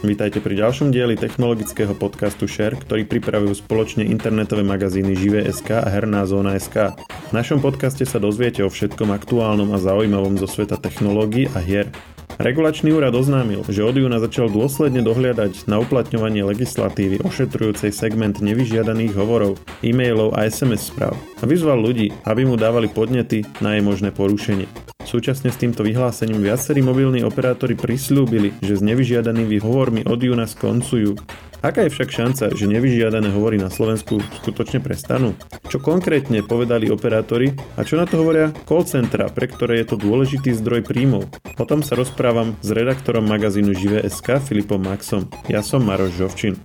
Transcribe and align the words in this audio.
Vítajte 0.00 0.40
pri 0.40 0.56
ďalšom 0.56 0.96
dieli 0.96 1.12
technologického 1.12 1.92
podcastu 1.92 2.48
Share, 2.48 2.72
ktorý 2.72 3.04
pripravujú 3.04 3.52
spoločne 3.60 4.00
internetové 4.08 4.64
magazíny 4.64 5.12
Živé.sk 5.12 5.76
a 5.76 5.92
Herná 5.92 6.24
zóna.sk. 6.24 6.96
V 7.28 7.32
našom 7.36 7.60
podcaste 7.60 8.08
sa 8.08 8.16
dozviete 8.16 8.64
o 8.64 8.72
všetkom 8.72 9.12
aktuálnom 9.12 9.68
a 9.76 9.78
zaujímavom 9.78 10.40
zo 10.40 10.48
sveta 10.48 10.80
technológií 10.80 11.52
a 11.52 11.60
hier. 11.60 11.92
Regulačný 12.40 12.96
úrad 12.96 13.12
oznámil, 13.12 13.60
že 13.68 13.84
od 13.84 13.92
júna 13.92 14.24
začal 14.24 14.48
dôsledne 14.48 15.04
dohliadať 15.04 15.68
na 15.68 15.84
uplatňovanie 15.84 16.48
legislatívy 16.48 17.20
ošetrujúcej 17.20 17.92
segment 17.92 18.40
nevyžiadaných 18.40 19.12
hovorov, 19.12 19.60
e-mailov 19.84 20.32
a 20.32 20.48
SMS 20.48 20.88
správ 20.88 21.12
a 21.12 21.44
vyzval 21.44 21.76
ľudí, 21.76 22.08
aby 22.24 22.48
mu 22.48 22.56
dávali 22.56 22.88
podnety 22.88 23.44
na 23.60 23.76
jej 23.76 23.84
možné 23.84 24.16
porušenie. 24.16 24.64
Súčasne 25.04 25.52
s 25.52 25.60
týmto 25.60 25.84
vyhlásením 25.84 26.40
viacerí 26.40 26.84
mobilní 26.84 27.24
operátori 27.24 27.76
prislúbili, 27.76 28.56
že 28.64 28.78
s 28.78 28.82
nevyžiadanými 28.84 29.60
hovormi 29.60 30.00
od 30.06 30.20
júna 30.20 30.46
skoncujú 30.48 31.18
Aká 31.60 31.84
je 31.84 31.92
však 31.92 32.08
šanca, 32.08 32.44
že 32.56 32.64
nevyžiadané 32.64 33.36
hovory 33.36 33.60
na 33.60 33.68
Slovensku 33.68 34.16
skutočne 34.40 34.80
prestanú? 34.80 35.36
Čo 35.68 35.76
konkrétne 35.76 36.40
povedali 36.40 36.88
operátori 36.88 37.52
a 37.76 37.84
čo 37.84 38.00
na 38.00 38.08
to 38.08 38.24
hovoria 38.24 38.48
call 38.64 38.80
centra, 38.88 39.28
pre 39.28 39.44
ktoré 39.44 39.84
je 39.84 39.92
to 39.92 39.96
dôležitý 40.00 40.56
zdroj 40.56 40.88
príjmov? 40.88 41.28
O 41.60 41.64
tom 41.68 41.84
sa 41.84 42.00
rozprávam 42.00 42.56
s 42.64 42.72
redaktorom 42.72 43.28
magazínu 43.28 43.76
Živé.sk 43.76 44.40
Filipom 44.40 44.80
Maxom. 44.80 45.28
Ja 45.52 45.60
som 45.60 45.84
Maroš 45.84 46.16
Žovčin. 46.16 46.56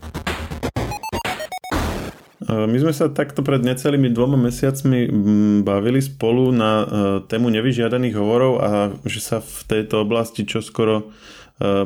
My 2.45 2.77
sme 2.77 2.93
sa 2.93 3.09
takto 3.09 3.41
pred 3.41 3.65
necelými 3.65 4.13
dvoma 4.13 4.37
mesiacmi 4.37 5.09
bavili 5.65 5.97
spolu 5.97 6.53
na 6.53 6.71
e, 6.77 6.85
tému 7.25 7.49
nevyžiadaných 7.49 8.13
hovorov 8.13 8.53
a 8.61 8.69
že 9.01 9.17
sa 9.17 9.37
v 9.41 9.59
tejto 9.65 10.05
oblasti 10.05 10.45
čoskoro 10.45 11.01
e, 11.01 11.05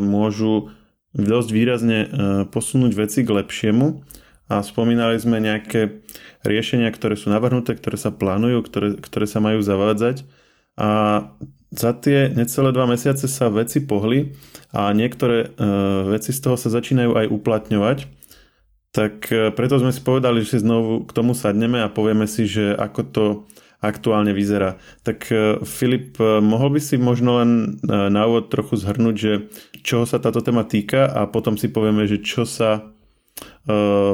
môžu 0.03 0.75
dosť 1.15 1.49
výrazne 1.49 1.99
posunúť 2.53 2.91
veci 2.93 3.25
k 3.25 3.33
lepšiemu 3.33 4.05
a 4.45 4.61
spomínali 4.61 5.17
sme 5.17 5.41
nejaké 5.41 6.05
riešenia, 6.45 6.93
ktoré 6.93 7.17
sú 7.17 7.33
navrhnuté, 7.33 7.73
ktoré 7.73 7.97
sa 7.97 8.13
plánujú, 8.13 8.61
ktoré, 8.61 8.87
ktoré 9.01 9.25
sa 9.25 9.41
majú 9.41 9.57
zavádzať 9.63 10.21
a 10.77 10.89
za 11.73 11.91
tie 11.97 12.29
necelé 12.29 12.69
dva 12.69 12.85
mesiace 12.85 13.25
sa 13.25 13.49
veci 13.49 13.81
pohli 13.81 14.37
a 14.69 14.93
niektoré 14.93 15.53
veci 16.13 16.29
z 16.29 16.39
toho 16.45 16.57
sa 16.57 16.69
začínajú 16.69 17.13
aj 17.13 17.25
uplatňovať. 17.29 17.97
Tak 18.89 19.29
e, 19.29 19.53
preto 19.53 19.77
sme 19.77 19.93
si 19.93 20.01
povedali, 20.01 20.41
že 20.41 20.57
si 20.57 20.65
znovu 20.65 21.05
k 21.05 21.11
tomu 21.13 21.37
sadneme 21.37 21.81
a 21.81 21.93
povieme 21.93 22.25
si, 22.25 22.49
že 22.49 22.73
ako 22.73 23.01
to 23.09 23.25
aktuálne 23.79 24.35
vyzerá. 24.35 24.75
Tak 25.07 25.31
Filip, 25.63 26.19
mohol 26.19 26.75
by 26.75 26.83
si 26.83 26.99
možno 26.99 27.39
len 27.39 27.79
na 27.87 28.27
úvod 28.27 28.51
trochu 28.51 28.75
zhrnúť, 28.75 29.15
že 29.15 29.47
čoho 29.87 30.03
sa 30.03 30.19
táto 30.19 30.43
téma 30.43 30.67
týka 30.67 31.07
a 31.07 31.31
potom 31.31 31.55
si 31.55 31.71
povieme, 31.71 32.03
že 32.03 32.19
čo 32.19 32.43
sa 32.43 32.91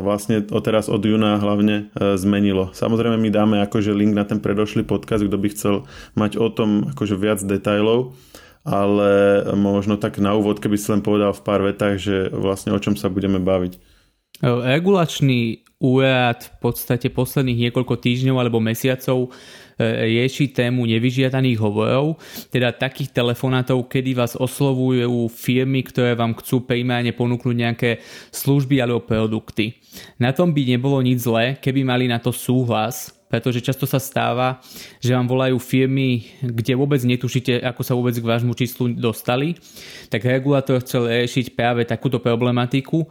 vlastne 0.06 0.46
teraz 0.62 0.86
od 0.86 1.02
júna 1.02 1.42
hlavne 1.42 1.90
zmenilo. 1.98 2.78
Samozrejme 2.78 3.18
my 3.18 3.30
dáme 3.34 3.58
akože 3.66 3.90
link 3.90 4.14
na 4.14 4.22
ten 4.22 4.38
predošlý 4.38 4.86
podcast, 4.86 5.26
kto 5.26 5.34
by 5.34 5.48
chcel 5.50 5.76
mať 6.14 6.38
o 6.38 6.46
tom 6.53 6.94
akože 6.94 7.18
viac 7.18 7.42
detajlov, 7.42 8.14
ale 8.62 9.42
možno 9.58 9.98
tak 9.98 10.22
na 10.22 10.38
úvod, 10.38 10.62
keby 10.62 10.78
si 10.78 10.94
len 10.94 11.02
povedal 11.02 11.34
v 11.34 11.42
pár 11.42 11.66
vetách, 11.66 11.98
že 11.98 12.30
vlastne 12.30 12.70
o 12.70 12.78
čom 12.78 12.94
sa 12.94 13.09
budeme 13.09 13.42
baviť. 13.42 13.94
Regulačný 14.44 15.64
úrad 15.80 16.44
v 16.44 16.52
podstate 16.59 17.11
posledných 17.11 17.67
niekoľko 17.67 18.00
týždňov 18.00 18.36
alebo 18.39 18.64
mesiacov 18.64 19.31
rieši 19.80 20.55
tému 20.55 20.88
nevyžiadaných 20.88 21.59
hovorov, 21.59 22.16
teda 22.47 22.72
takých 22.72 23.11
telefonátov, 23.11 23.91
kedy 23.91 24.16
vás 24.16 24.39
oslovujú 24.39 25.28
firmy, 25.28 25.83
ktoré 25.83 26.16
vám 26.16 26.31
chcú 26.39 26.63
primárne 26.63 27.11
ponúknuť 27.11 27.56
nejaké 27.56 28.00
služby 28.31 28.79
alebo 28.79 29.03
produkty. 29.03 29.75
Na 30.16 30.31
tom 30.31 30.56
by 30.56 30.63
nebolo 30.63 31.03
nič 31.03 31.28
zlé, 31.28 31.59
keby 31.59 31.84
mali 31.84 32.07
na 32.07 32.23
to 32.23 32.31
súhlas, 32.31 33.12
pretože 33.28 33.59
často 33.59 33.84
sa 33.84 34.00
stáva, 34.00 34.63
že 35.03 35.12
vám 35.12 35.28
volajú 35.28 35.59
firmy, 35.59 36.23
kde 36.40 36.72
vôbec 36.79 37.03
netušíte, 37.03 37.59
ako 37.67 37.81
sa 37.84 37.97
vôbec 38.00 38.16
k 38.16 38.23
vášmu 38.23 38.56
číslu 38.56 38.96
dostali, 38.96 39.59
tak 40.07 40.23
regulátor 40.23 40.79
chcel 40.79 41.12
riešiť 41.12 41.52
práve 41.52 41.84
takúto 41.84 42.23
problematiku 42.23 43.03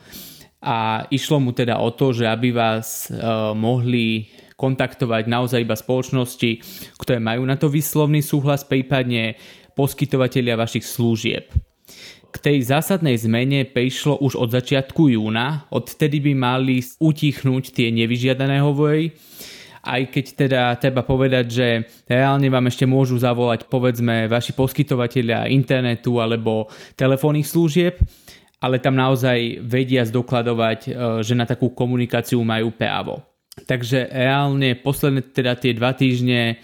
a 0.65 1.05
išlo 1.13 1.45
mu 1.45 1.53
teda 1.53 1.77
o 1.77 1.93
to, 1.93 2.17
že 2.17 2.25
aby 2.25 2.57
vás 2.57 3.13
uh, 3.13 3.53
mohli 3.53 4.33
kontaktovať 4.57 5.29
naozaj 5.29 5.61
iba 5.61 5.77
spoločnosti, 5.77 6.51
ktoré 6.97 7.21
majú 7.21 7.45
na 7.45 7.61
to 7.61 7.69
výslovný 7.69 8.25
súhlas, 8.25 8.65
prípadne 8.65 9.37
poskytovateľia 9.77 10.57
vašich 10.57 10.87
služieb. 10.87 11.53
K 12.35 12.37
tej 12.43 12.67
zásadnej 12.67 13.15
zmene 13.15 13.63
prišlo 13.69 14.19
už 14.19 14.35
od 14.41 14.51
začiatku 14.51 15.07
júna, 15.13 15.71
odtedy 15.71 16.19
by 16.19 16.33
mali 16.35 16.83
utichnúť 16.83 17.71
tie 17.71 17.95
nevyžiadané 17.95 18.59
hovory, 18.59 19.15
aj 19.85 20.03
keď 20.11 20.25
teda 20.33 20.63
treba 20.81 21.05
povedať, 21.05 21.47
že 21.47 21.67
reálne 22.09 22.49
vám 22.49 22.73
ešte 22.73 22.89
môžu 22.89 23.21
zavolať 23.21 23.69
povedzme 23.69 24.27
vaši 24.33 24.57
poskytovateľia 24.57 25.47
internetu 25.53 26.19
alebo 26.19 26.73
telefónnych 26.97 27.47
služieb, 27.47 28.01
ale 28.65 28.81
tam 28.81 28.97
naozaj 28.97 29.61
vedia 29.61 30.09
zdokladovať, 30.09 30.81
e, 30.89 30.91
že 31.21 31.37
na 31.37 31.45
takú 31.45 31.77
komunikáciu 31.77 32.41
majú 32.41 32.73
právo. 32.73 33.21
Takže 33.69 34.09
reálne 34.09 34.75
posledné 34.81 35.31
teda 35.31 35.55
tie 35.61 35.77
dva 35.77 35.93
týždne 35.93 36.59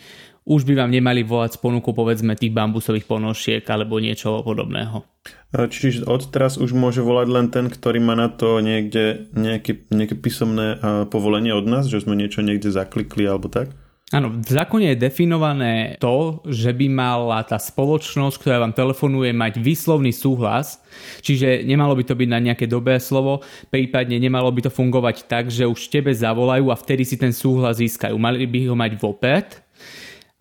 už 0.49 0.67
by 0.67 0.75
vám 0.75 0.91
nemali 0.91 1.23
volať 1.23 1.55
z 1.55 1.63
ponuku 1.63 1.95
povedzme 1.95 2.35
tých 2.35 2.51
bambusových 2.51 3.07
ponožiek 3.07 3.63
alebo 3.69 4.03
niečo 4.03 4.43
podobného. 4.43 5.05
Čiže 5.53 6.09
od 6.09 6.33
teraz 6.33 6.57
už 6.57 6.75
môže 6.75 7.05
volať 7.05 7.29
len 7.29 7.47
ten, 7.53 7.67
ktorý 7.71 8.03
má 8.03 8.19
na 8.19 8.33
to 8.33 8.59
niekde 8.59 9.31
nejaké, 9.37 9.87
nejaké 9.93 10.17
písomné 10.17 10.81
povolenie 11.13 11.55
od 11.55 11.69
nás, 11.69 11.87
že 11.87 12.03
sme 12.03 12.19
niečo 12.19 12.41
niekde 12.43 12.73
zaklikli 12.73 13.29
alebo 13.29 13.47
tak? 13.47 13.71
Áno, 14.11 14.43
v 14.43 14.51
zákone 14.51 14.91
je 14.91 15.07
definované 15.07 15.95
to, 16.03 16.43
že 16.51 16.75
by 16.75 16.91
mala 16.91 17.47
tá 17.47 17.63
spoločnosť, 17.63 18.43
ktorá 18.43 18.59
vám 18.59 18.75
telefonuje, 18.75 19.31
mať 19.31 19.63
výslovný 19.63 20.11
súhlas, 20.11 20.83
čiže 21.23 21.63
nemalo 21.63 21.95
by 21.95 22.03
to 22.03 22.19
byť 22.19 22.27
na 22.27 22.43
nejaké 22.43 22.67
dobré 22.67 22.99
slovo, 22.99 23.47
prípadne 23.71 24.19
nemalo 24.19 24.51
by 24.51 24.67
to 24.67 24.71
fungovať 24.75 25.31
tak, 25.31 25.47
že 25.47 25.63
už 25.63 25.95
tebe 25.95 26.11
zavolajú 26.11 26.75
a 26.75 26.81
vtedy 26.81 27.07
si 27.07 27.15
ten 27.15 27.31
súhlas 27.31 27.79
získajú. 27.79 28.19
Mali 28.19 28.51
by 28.51 28.67
ho 28.67 28.75
mať 28.75 28.99
vopred 28.99 29.63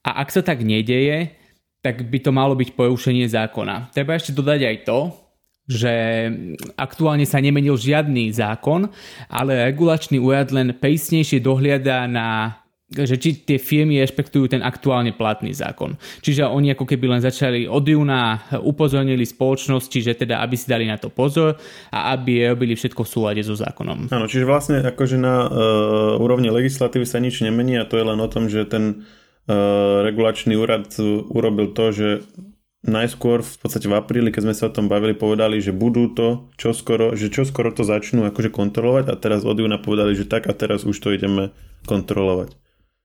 a 0.01 0.17
ak 0.17 0.33
sa 0.33 0.41
tak 0.41 0.65
nedeje, 0.65 1.37
tak 1.85 2.09
by 2.09 2.25
to 2.25 2.33
malo 2.33 2.57
byť 2.57 2.73
porušenie 2.73 3.29
zákona. 3.29 3.93
Treba 3.93 4.17
ešte 4.17 4.33
dodať 4.33 4.65
aj 4.65 4.77
to, 4.81 4.99
že 5.69 5.93
aktuálne 6.73 7.29
sa 7.29 7.37
nemenil 7.37 7.77
žiadny 7.77 8.33
zákon, 8.33 8.89
ale 9.29 9.69
regulačný 9.69 10.17
úrad 10.17 10.49
len 10.49 10.73
prísnejšie 10.73 11.37
dohliada 11.37 12.09
na 12.09 12.57
že 12.89 13.21
či 13.21 13.45
tie 13.45 13.61
firmy 13.61 14.01
rešpektujú 14.01 14.49
ten 14.49 14.65
aktuálne 14.65 15.13
platný 15.13 15.53
zákon. 15.53 15.93
Čiže 16.25 16.49
oni 16.49 16.73
ako 16.73 16.89
keby 16.89 17.05
len 17.17 17.21
začali 17.21 17.69
od 17.69 17.85
júna 17.85 18.41
upozornili 18.65 19.29
spoločnosti, 19.29 20.01
že 20.01 20.17
teda 20.17 20.41
aby 20.41 20.57
si 20.57 20.65
dali 20.65 20.89
na 20.89 20.97
to 20.97 21.13
pozor 21.13 21.53
a 21.93 22.17
aby 22.17 22.49
robili 22.49 22.73
všetko 22.73 23.05
v 23.05 23.09
súlade 23.09 23.41
so 23.45 23.53
zákonom. 23.53 24.09
Áno, 24.09 24.25
čiže 24.25 24.49
vlastne 24.49 24.81
akože 24.81 25.21
na 25.21 25.45
uh, 25.45 25.49
úrovni 26.17 26.49
legislatívy 26.49 27.05
sa 27.05 27.21
nič 27.21 27.45
nemení 27.45 27.77
a 27.77 27.85
to 27.85 28.01
je 28.01 28.05
len 28.09 28.17
o 28.17 28.25
tom, 28.25 28.49
že 28.49 28.65
ten 28.65 29.05
uh, 29.45 30.01
regulačný 30.01 30.57
úrad 30.57 30.89
urobil 31.29 31.69
to, 31.77 31.93
že 31.93 32.07
najskôr 32.79 33.43
v 33.43 33.55
podstate 33.59 33.91
v 33.91 33.97
apríli, 34.01 34.33
keď 34.33 34.49
sme 34.49 34.55
sa 34.55 34.71
o 34.71 34.75
tom 34.75 34.87
bavili, 34.87 35.13
povedali, 35.13 35.59
že 35.59 35.75
budú 35.75 36.09
to 36.15 36.49
čoskoro, 36.55 37.13
že 37.13 37.29
čoskoro 37.29 37.75
to 37.75 37.83
začnú 37.83 38.23
akože 38.31 38.49
kontrolovať 38.49 39.11
a 39.11 39.19
teraz 39.19 39.43
od 39.43 39.59
júna 39.59 39.77
povedali, 39.77 40.15
že 40.15 40.25
tak 40.25 40.47
a 40.47 40.55
teraz 40.55 40.87
už 40.87 40.95
to 40.97 41.11
ideme 41.11 41.51
kontrolovať. 41.83 42.55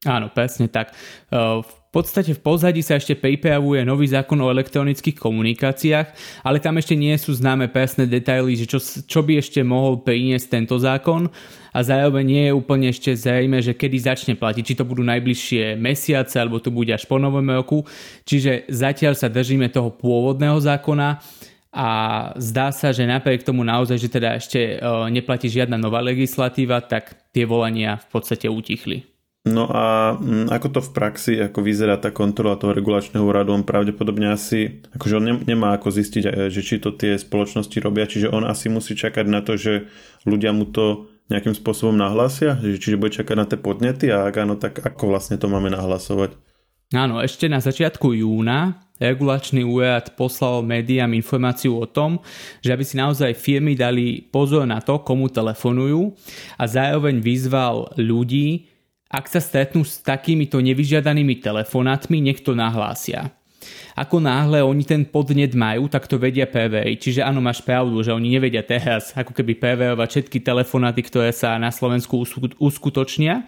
Áno, 0.04 0.28
presne 0.28 0.69
tak. 0.69 0.92
V 1.32 2.03
podstate 2.03 2.34
v 2.34 2.42
pozadí 2.42 2.82
sa 2.82 2.98
ešte 2.98 3.14
pripravuje 3.14 3.87
nový 3.87 4.11
zákon 4.11 4.34
o 4.43 4.50
elektronických 4.50 5.14
komunikáciách, 5.14 6.08
ale 6.43 6.58
tam 6.58 6.76
ešte 6.76 6.99
nie 6.99 7.14
sú 7.14 7.31
známe 7.32 7.70
presné 7.70 8.11
detaily, 8.11 8.58
že 8.58 8.67
čo, 8.67 8.82
čo 8.82 9.23
by 9.23 9.38
ešte 9.38 9.62
mohol 9.62 10.02
priniesť 10.02 10.58
tento 10.58 10.75
zákon 10.75 11.31
a 11.70 11.78
zároveň 11.87 12.25
nie 12.26 12.44
je 12.50 12.52
úplne 12.58 12.90
ešte 12.90 13.14
zrejme, 13.14 13.62
že 13.62 13.78
kedy 13.78 13.96
začne 14.02 14.34
platiť, 14.34 14.62
či 14.67 14.75
to 14.75 14.82
budú 14.82 15.06
najbližšie 15.06 15.78
mesiace 15.78 16.34
alebo 16.43 16.58
to 16.58 16.75
bude 16.75 16.90
až 16.90 17.06
po 17.06 17.23
novom 17.23 17.46
roku. 17.46 17.87
Čiže 18.26 18.67
zatiaľ 18.75 19.14
sa 19.14 19.31
držíme 19.31 19.70
toho 19.70 19.94
pôvodného 19.94 20.58
zákona 20.58 21.23
a 21.70 21.88
zdá 22.43 22.75
sa, 22.75 22.90
že 22.90 23.06
napriek 23.06 23.46
tomu 23.46 23.62
naozaj, 23.62 24.02
že 24.02 24.11
teda 24.11 24.34
ešte 24.43 24.82
neplatí 25.14 25.46
žiadna 25.46 25.78
nová 25.78 26.02
legislatíva, 26.02 26.82
tak 26.82 27.14
tie 27.31 27.46
volania 27.46 28.02
v 28.02 28.06
podstate 28.19 28.50
utichli. 28.50 29.13
No 29.44 29.69
a 29.69 30.17
mm, 30.17 30.49
ako 30.49 30.69
to 30.73 30.81
v 30.81 30.91
praxi, 30.96 31.32
ako 31.37 31.61
vyzerá 31.61 32.00
tá 32.00 32.08
kontrola 32.08 32.56
toho 32.56 32.73
regulačného 32.73 33.20
úradu, 33.20 33.52
on 33.52 33.61
pravdepodobne 33.61 34.32
asi, 34.32 34.81
akože 34.96 35.20
on 35.20 35.44
nemá 35.44 35.76
ako 35.76 35.93
zistiť, 35.93 36.23
eh, 36.25 36.32
že 36.49 36.64
či 36.64 36.81
to 36.81 36.96
tie 36.96 37.20
spoločnosti 37.20 37.76
robia, 37.85 38.08
čiže 38.08 38.32
on 38.32 38.49
asi 38.49 38.73
musí 38.73 38.96
čakať 38.96 39.29
na 39.29 39.44
to, 39.44 39.61
že 39.61 39.93
ľudia 40.25 40.56
mu 40.56 40.64
to 40.64 41.12
nejakým 41.29 41.52
spôsobom 41.52 41.93
nahlásia, 41.93 42.56
čiže 42.56 42.96
bude 42.96 43.12
čakať 43.12 43.37
na 43.37 43.44
tie 43.44 43.61
podnety 43.61 44.08
a 44.08 44.32
ak 44.32 44.35
áno, 44.41 44.56
tak 44.56 44.81
ako 44.81 45.12
vlastne 45.12 45.37
to 45.37 45.52
máme 45.52 45.69
nahlasovať? 45.73 46.37
Áno, 46.97 47.20
ešte 47.20 47.49
na 47.49 47.61
začiatku 47.61 48.17
júna 48.17 48.81
regulačný 49.00 49.67
úrad 49.67 50.14
poslal 50.14 50.62
médiám 50.62 51.11
informáciu 51.17 51.81
o 51.81 51.87
tom, 51.88 52.23
že 52.62 52.70
aby 52.70 52.85
si 52.87 52.94
naozaj 52.94 53.35
firmy 53.35 53.75
dali 53.75 54.25
pozor 54.25 54.64
na 54.69 54.79
to, 54.79 55.02
komu 55.02 55.29
telefonujú 55.29 56.14
a 56.61 56.64
zároveň 56.64 57.19
vyzval 57.19 57.93
ľudí, 57.99 58.74
ak 59.14 59.31
sa 59.31 59.38
stretnú 59.38 59.87
s 59.87 60.02
takýmito 60.02 60.58
nevyžiadanými 60.58 61.38
telefonátmi, 61.38 62.19
nech 62.19 62.43
to 62.43 62.58
nahlásia. 62.58 63.31
Ako 63.94 64.19
náhle 64.19 64.58
oni 64.58 64.82
ten 64.82 65.06
podnet 65.06 65.55
majú, 65.55 65.87
tak 65.87 66.11
to 66.11 66.19
vedia 66.19 66.50
preveriť. 66.50 66.99
Čiže 66.99 67.20
áno, 67.22 67.38
máš 67.38 67.62
pravdu, 67.62 68.02
že 68.02 68.11
oni 68.11 68.26
nevedia 68.26 68.66
teraz 68.66 69.14
ako 69.14 69.31
keby 69.31 69.55
preverovať 69.55 70.08
všetky 70.11 70.43
telefonáty, 70.43 71.06
ktoré 71.06 71.31
sa 71.31 71.55
na 71.62 71.70
Slovensku 71.70 72.26
uskutočnia. 72.58 73.46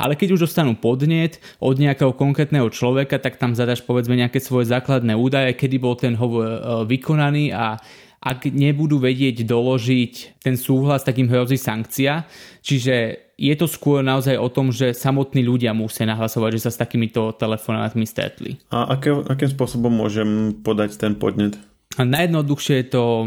Ale 0.00 0.16
keď 0.16 0.34
už 0.34 0.48
dostanú 0.48 0.72
podnet 0.80 1.38
od 1.60 1.76
nejakého 1.76 2.16
konkrétneho 2.16 2.72
človeka, 2.72 3.20
tak 3.20 3.36
tam 3.36 3.52
zadaš 3.52 3.84
povedzme 3.84 4.16
nejaké 4.16 4.40
svoje 4.40 4.72
základné 4.72 5.12
údaje, 5.12 5.52
kedy 5.52 5.76
bol 5.76 5.94
ten 5.94 6.16
hovor 6.16 6.48
e, 6.48 6.58
vykonaný 6.88 7.52
a 7.52 7.76
ak 8.22 8.48
nebudú 8.54 9.02
vedieť 9.02 9.42
doložiť 9.42 10.40
ten 10.40 10.54
súhlas, 10.54 11.02
tak 11.02 11.18
im 11.18 11.26
hrozí 11.26 11.58
sankcia. 11.58 12.22
Čiže 12.62 12.94
je 13.42 13.54
to 13.58 13.66
skôr 13.66 14.06
naozaj 14.06 14.38
o 14.38 14.46
tom, 14.46 14.70
že 14.70 14.94
samotní 14.94 15.42
ľudia 15.42 15.74
musia 15.74 16.06
nahlasovať, 16.06 16.50
že 16.54 16.62
sa 16.62 16.70
s 16.70 16.78
takýmito 16.78 17.34
telefonátmi 17.34 18.06
stretli. 18.06 18.62
A 18.70 18.94
aké, 18.94 19.10
akým 19.10 19.50
spôsobom 19.50 19.90
môžem 19.90 20.54
podať 20.62 20.94
ten 20.94 21.18
podnet? 21.18 21.58
A 21.98 22.06
najjednoduchšie 22.06 22.86
je 22.86 22.88
to 22.94 23.04
o, 23.04 23.22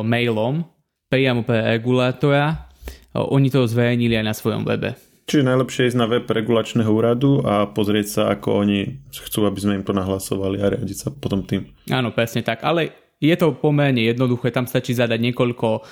mailom, 0.00 0.64
priamo 1.12 1.44
pre 1.44 1.76
regulátora. 1.76 2.72
O, 3.12 3.36
oni 3.36 3.52
to 3.52 3.68
zverejnili 3.68 4.16
aj 4.16 4.24
na 4.24 4.34
svojom 4.34 4.64
webe. 4.64 4.96
Čiže 5.28 5.46
najlepšie 5.46 5.92
ísť 5.92 6.00
na 6.00 6.10
web 6.10 6.26
regulačného 6.26 6.90
úradu 6.90 7.38
a 7.46 7.70
pozrieť 7.70 8.06
sa, 8.08 8.22
ako 8.34 8.66
oni 8.66 8.98
chcú, 9.14 9.46
aby 9.46 9.58
sme 9.62 9.76
im 9.78 9.84
to 9.86 9.94
nahlasovali 9.94 10.58
a 10.58 10.74
riadiť 10.74 10.96
sa 10.98 11.08
potom 11.14 11.46
tým. 11.46 11.70
Áno, 11.86 12.10
presne 12.10 12.42
tak. 12.42 12.66
Ale 12.66 12.99
je 13.20 13.34
to 13.36 13.52
pomerne 13.52 14.00
jednoduché, 14.00 14.48
tam 14.48 14.64
stačí 14.64 14.96
zadať 14.96 15.20
niekoľko 15.20 15.68
uh, 15.76 15.82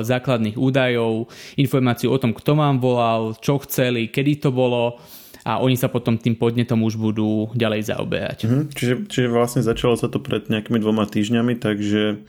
základných 0.00 0.56
údajov, 0.56 1.28
informáciu 1.60 2.08
o 2.08 2.18
tom, 2.18 2.32
kto 2.32 2.56
vám 2.56 2.80
volal, 2.80 3.36
čo 3.36 3.60
chceli, 3.60 4.08
kedy 4.08 4.48
to 4.48 4.50
bolo 4.50 4.96
a 5.40 5.56
oni 5.60 5.72
sa 5.76 5.88
potom 5.88 6.20
tým 6.20 6.36
podnetom 6.36 6.84
už 6.84 7.00
budú 7.00 7.48
ďalej 7.56 7.88
zaoberať. 7.88 8.38
Mhm, 8.44 8.62
čiže, 8.76 8.94
čiže 9.08 9.28
vlastne 9.32 9.64
začalo 9.64 9.96
sa 9.96 10.08
to 10.08 10.20
pred 10.20 10.48
nejakými 10.52 10.80
dvoma 10.80 11.08
týždňami, 11.08 11.56
takže 11.56 12.24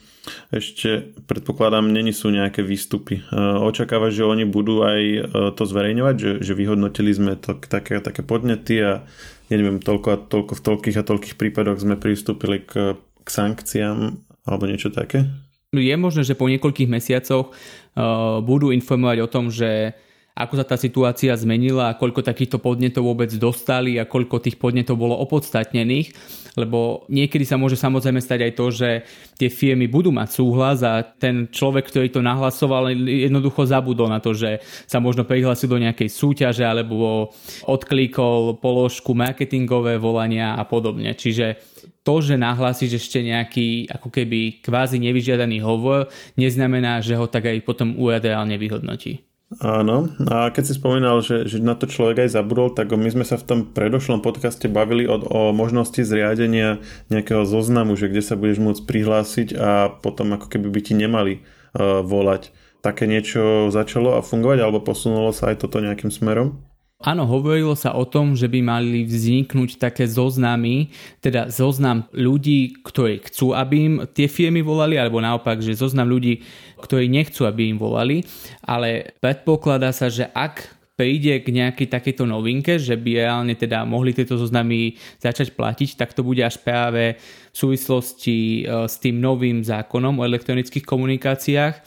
ešte 0.53 1.17
predpokladám, 1.25 1.91
není 1.91 2.13
sú 2.13 2.29
nejaké 2.29 2.61
výstupy. 2.61 3.23
Uh, 3.31 3.59
očakáva, 3.63 4.11
že 4.11 4.27
oni 4.27 4.43
budú 4.47 4.83
aj 4.83 5.01
uh, 5.01 5.21
to 5.55 5.63
zverejňovať, 5.63 6.15
že, 6.15 6.31
že 6.43 6.53
vyhodnotili 6.55 7.11
sme 7.11 7.33
to, 7.39 7.55
také, 7.55 7.99
také 8.03 8.23
podnety 8.23 8.79
a 8.83 9.03
ja 9.51 9.55
neviem, 9.59 9.83
toľko 9.83 10.07
a 10.11 10.17
toľko 10.19 10.53
v 10.55 10.61
toľkých 10.63 10.97
a 10.99 11.07
toľkých 11.07 11.35
prípadoch 11.35 11.83
sme 11.83 11.99
pristúpili 11.99 12.63
k, 12.63 12.95
k 12.95 13.27
sankciám 13.27 14.30
alebo 14.45 14.69
niečo 14.69 14.89
také? 14.89 15.27
Je 15.71 15.95
možné, 15.95 16.27
že 16.27 16.35
po 16.35 16.51
niekoľkých 16.51 16.91
mesiacoch 16.91 17.51
uh, 17.51 18.43
budú 18.43 18.75
informovať 18.75 19.17
o 19.23 19.31
tom, 19.31 19.47
že 19.47 19.95
ako 20.31 20.63
sa 20.63 20.65
tá 20.65 20.79
situácia 20.79 21.35
zmenila 21.35 21.91
a 21.91 21.97
koľko 21.99 22.23
takýchto 22.23 22.63
podnetov 22.63 23.03
vôbec 23.03 23.27
dostali 23.35 23.99
a 23.99 24.07
koľko 24.07 24.39
tých 24.39 24.55
podnetov 24.55 24.95
bolo 24.95 25.19
opodstatnených, 25.19 26.15
lebo 26.55 27.03
niekedy 27.11 27.43
sa 27.43 27.59
môže 27.59 27.75
samozrejme 27.75 28.23
stať 28.23 28.39
aj 28.47 28.53
to, 28.55 28.65
že 28.71 28.89
tie 29.35 29.49
firmy 29.51 29.91
budú 29.91 30.15
mať 30.15 30.29
súhlas 30.31 30.87
a 30.87 31.03
ten 31.03 31.51
človek, 31.51 31.91
ktorý 31.91 32.07
to 32.15 32.23
nahlasoval, 32.23 32.91
jednoducho 32.95 33.67
zabudol 33.67 34.07
na 34.07 34.23
to, 34.23 34.31
že 34.31 34.63
sa 34.87 35.03
možno 35.03 35.27
prihlásil 35.27 35.67
do 35.67 35.79
nejakej 35.79 36.07
súťaže 36.07 36.63
alebo 36.63 37.35
odklikol 37.67 38.55
položku 38.63 39.11
marketingové 39.11 39.99
volania 39.99 40.55
a 40.55 40.63
podobne. 40.63 41.11
Čiže 41.11 41.59
to, 42.01 42.15
že 42.21 42.37
nahlásíš 42.37 42.97
ešte 42.97 43.21
nejaký 43.21 43.89
ako 43.93 44.09
keby 44.09 44.61
kvázi 44.65 44.97
nevyžiadaný 44.97 45.61
hovor, 45.61 46.09
neznamená, 46.33 47.01
že 47.05 47.13
ho 47.13 47.29
tak 47.29 47.45
aj 47.45 47.61
potom 47.61 47.97
úrad 47.97 48.25
reálne 48.25 48.57
vyhodnotí. 48.57 49.21
Áno, 49.59 50.07
a 50.31 50.47
keď 50.47 50.63
si 50.63 50.79
spomínal, 50.79 51.19
že, 51.19 51.43
že 51.43 51.59
na 51.59 51.75
to 51.75 51.83
človek 51.83 52.23
aj 52.23 52.39
zabudol, 52.39 52.71
tak 52.71 52.87
my 52.95 53.11
sme 53.11 53.27
sa 53.27 53.35
v 53.35 53.43
tom 53.43 53.59
predošlom 53.75 54.23
podcaste 54.23 54.71
bavili 54.71 55.03
o, 55.03 55.19
o 55.19 55.51
možnosti 55.51 55.99
zriadenia 56.07 56.79
nejakého 57.11 57.43
zoznamu, 57.43 57.99
že 57.99 58.07
kde 58.07 58.23
sa 58.23 58.39
budeš 58.39 58.63
môcť 58.63 58.81
prihlásiť 58.87 59.47
a 59.59 59.91
potom 59.91 60.39
ako 60.39 60.47
keby 60.47 60.71
by 60.71 60.79
ti 60.79 60.93
nemali 60.95 61.43
uh, 61.75 61.99
volať. 61.99 62.55
Také 62.79 63.11
niečo 63.11 63.67
začalo 63.67 64.15
a 64.15 64.23
fungovať, 64.23 64.63
alebo 64.63 64.79
posunulo 64.79 65.35
sa 65.35 65.51
aj 65.51 65.67
toto 65.67 65.83
nejakým 65.83 66.15
smerom? 66.15 66.70
Áno, 67.01 67.25
hovorilo 67.25 67.73
sa 67.73 67.97
o 67.97 68.05
tom, 68.05 68.37
že 68.37 68.45
by 68.45 68.59
mali 68.61 69.05
vzniknúť 69.05 69.81
také 69.81 70.05
zoznamy, 70.05 70.93
teda 71.17 71.49
zoznam 71.49 72.05
ľudí, 72.13 72.77
ktorí 72.85 73.25
chcú, 73.25 73.57
aby 73.57 73.75
im 73.81 73.95
tie 74.13 74.29
firmy 74.29 74.61
volali, 74.61 75.01
alebo 75.01 75.17
naopak, 75.17 75.65
že 75.65 75.73
zoznam 75.73 76.05
ľudí, 76.09 76.45
ktorí 76.77 77.09
nechcú, 77.09 77.49
aby 77.49 77.73
im 77.73 77.77
volali, 77.81 78.21
ale 78.61 79.17
predpokladá 79.17 79.89
sa, 79.93 80.13
že 80.13 80.29
ak 80.29 80.80
príde 81.01 81.41
k 81.41 81.49
nejakej 81.49 81.89
takejto 81.89 82.29
novinke, 82.29 82.77
že 82.77 82.93
by 82.93 83.25
reálne 83.25 83.57
teda 83.57 83.81
mohli 83.89 84.13
tieto 84.13 84.37
zoznamy 84.37 85.01
začať 85.17 85.57
platiť, 85.57 85.97
tak 85.97 86.13
to 86.13 86.21
bude 86.21 86.37
až 86.45 86.61
práve 86.61 87.17
v 87.49 87.55
súvislosti 87.57 88.61
e, 88.61 88.85
s 88.85 89.01
tým 89.01 89.17
novým 89.17 89.65
zákonom 89.65 90.21
o 90.21 90.27
elektronických 90.29 90.85
komunikáciách 90.85 91.81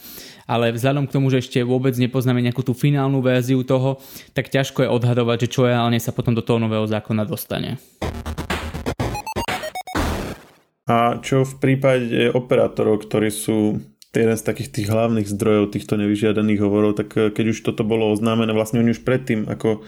ale 0.44 0.76
vzhľadom 0.76 1.08
k 1.08 1.14
tomu, 1.16 1.32
že 1.32 1.40
ešte 1.40 1.64
vôbec 1.64 1.96
nepoznáme 1.96 2.44
nejakú 2.44 2.60
tú 2.60 2.76
finálnu 2.76 3.24
verziu 3.24 3.64
toho, 3.64 3.96
tak 4.36 4.52
ťažko 4.52 4.84
je 4.84 4.92
odhadovať, 4.92 5.48
že 5.48 5.52
čo 5.56 5.64
reálne 5.64 5.96
sa 5.96 6.12
potom 6.12 6.36
do 6.36 6.44
toho 6.44 6.60
nového 6.60 6.84
zákona 6.84 7.24
dostane. 7.24 7.80
A 10.84 11.16
čo 11.24 11.48
v 11.48 11.54
prípade 11.56 12.28
operátorov, 12.28 13.08
ktorí 13.08 13.32
sú 13.32 13.80
jeden 14.16 14.36
z 14.38 14.46
takých 14.46 14.70
tých 14.70 14.88
hlavných 14.90 15.26
zdrojov 15.26 15.74
týchto 15.74 15.98
nevyžiadaných 15.98 16.60
hovorov, 16.62 16.98
tak 16.98 17.08
eh, 17.18 17.30
keď 17.34 17.54
už 17.54 17.58
toto 17.66 17.82
bolo 17.82 18.14
oznámené, 18.14 18.54
vlastne 18.54 18.80
oni 18.80 18.94
už 18.94 19.02
predtým, 19.02 19.50
ako 19.50 19.82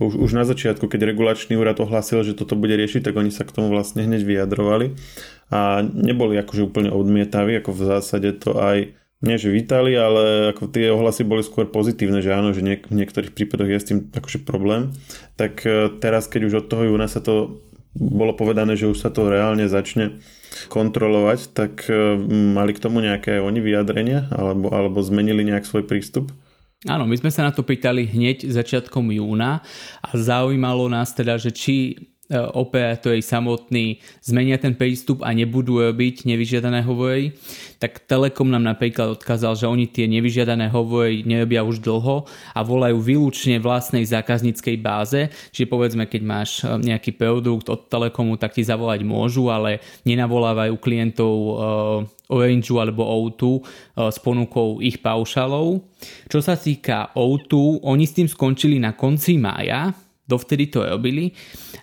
už, 0.00 0.16
už 0.16 0.30
na 0.32 0.48
začiatku, 0.48 0.88
keď 0.88 1.12
regulačný 1.12 1.60
úrad 1.60 1.76
ohlásil, 1.76 2.24
že 2.24 2.32
toto 2.32 2.56
bude 2.56 2.72
riešiť, 2.72 3.04
tak 3.04 3.20
oni 3.20 3.28
sa 3.28 3.44
k 3.44 3.52
tomu 3.52 3.68
vlastne 3.68 4.00
hneď 4.08 4.24
vyjadrovali 4.24 4.96
a 5.52 5.84
neboli 5.84 6.40
akože 6.40 6.72
úplne 6.72 6.88
odmietaví, 6.88 7.60
ako 7.60 7.70
v 7.76 7.82
zásade 7.84 8.32
to 8.40 8.56
aj 8.56 8.96
nie 9.20 9.36
že 9.36 9.52
vítali, 9.52 9.92
ale 9.92 10.56
ako 10.56 10.72
tie 10.72 10.88
ohlasy 10.88 11.28
boli 11.28 11.44
skôr 11.44 11.68
pozitívne, 11.68 12.24
že 12.24 12.32
áno, 12.32 12.56
že 12.56 12.64
niek- 12.64 12.88
v 12.88 13.04
niektorých 13.04 13.36
prípadoch 13.36 13.68
je 13.68 13.76
s 13.76 13.88
tým 13.92 13.98
akože 14.08 14.48
problém. 14.48 14.96
Tak 15.36 15.60
e, 15.68 15.92
teraz, 16.00 16.24
keď 16.24 16.48
už 16.48 16.54
od 16.64 16.66
toho 16.72 16.88
júna 16.88 17.04
sa 17.04 17.20
to 17.20 17.60
bolo 17.94 18.36
povedané, 18.38 18.78
že 18.78 18.86
už 18.86 18.98
sa 18.98 19.10
to 19.10 19.26
reálne 19.26 19.66
začne 19.66 20.22
kontrolovať, 20.70 21.54
tak 21.54 21.86
e, 21.86 22.18
mali 22.54 22.74
k 22.74 22.82
tomu 22.82 23.02
nejaké 23.02 23.38
oni 23.38 23.62
vyjadrenia 23.62 24.30
alebo, 24.34 24.70
alebo 24.70 24.98
zmenili 25.02 25.46
nejak 25.46 25.66
svoj 25.66 25.86
prístup? 25.86 26.30
Áno, 26.88 27.04
my 27.04 27.12
sme 27.12 27.28
sa 27.28 27.44
na 27.44 27.52
to 27.52 27.60
pýtali 27.60 28.08
hneď 28.08 28.48
začiatkom 28.48 29.12
júna 29.12 29.60
a 30.00 30.08
zaujímalo 30.16 30.88
nás 30.88 31.12
teda, 31.12 31.36
že 31.36 31.52
či 31.52 32.08
operátori 32.30 33.20
samotní 33.20 33.98
zmenia 34.22 34.54
ten 34.54 34.78
prístup 34.78 35.26
a 35.26 35.34
nebudú 35.34 35.82
robiť 35.82 36.30
nevyžiadané 36.30 36.86
hovory, 36.86 37.34
tak 37.82 38.06
Telekom 38.06 38.54
nám 38.54 38.62
napríklad 38.62 39.18
odkázal, 39.18 39.58
že 39.58 39.66
oni 39.66 39.90
tie 39.90 40.06
nevyžiadané 40.06 40.70
hovory 40.70 41.26
nerobia 41.26 41.66
už 41.66 41.82
dlho 41.82 42.30
a 42.54 42.60
volajú 42.62 43.02
výlučne 43.02 43.58
vlastnej 43.58 44.06
zákazníckej 44.06 44.76
báze, 44.78 45.26
čiže 45.50 45.66
povedzme, 45.66 46.06
keď 46.06 46.22
máš 46.22 46.62
e, 46.62 46.78
nejaký 46.78 47.18
produkt 47.18 47.66
od 47.66 47.90
Telekomu, 47.90 48.38
tak 48.38 48.54
ti 48.54 48.62
zavolať 48.62 49.02
môžu, 49.02 49.50
ale 49.50 49.82
nenavolávajú 50.06 50.78
klientov 50.78 51.34
e, 51.34 51.52
Orange 52.30 52.70
alebo 52.78 53.02
O2 53.02 53.66
s 53.98 54.22
ponukou 54.22 54.78
ich 54.78 55.02
paušalov. 55.02 55.82
Čo 56.30 56.38
sa 56.38 56.54
týka 56.54 57.10
O2, 57.18 57.82
oni 57.82 58.06
s 58.06 58.14
tým 58.14 58.30
skončili 58.30 58.78
na 58.78 58.94
konci 58.94 59.34
mája, 59.34 59.90
dovtedy 60.30 60.70
to 60.70 60.86
robili 60.86 61.34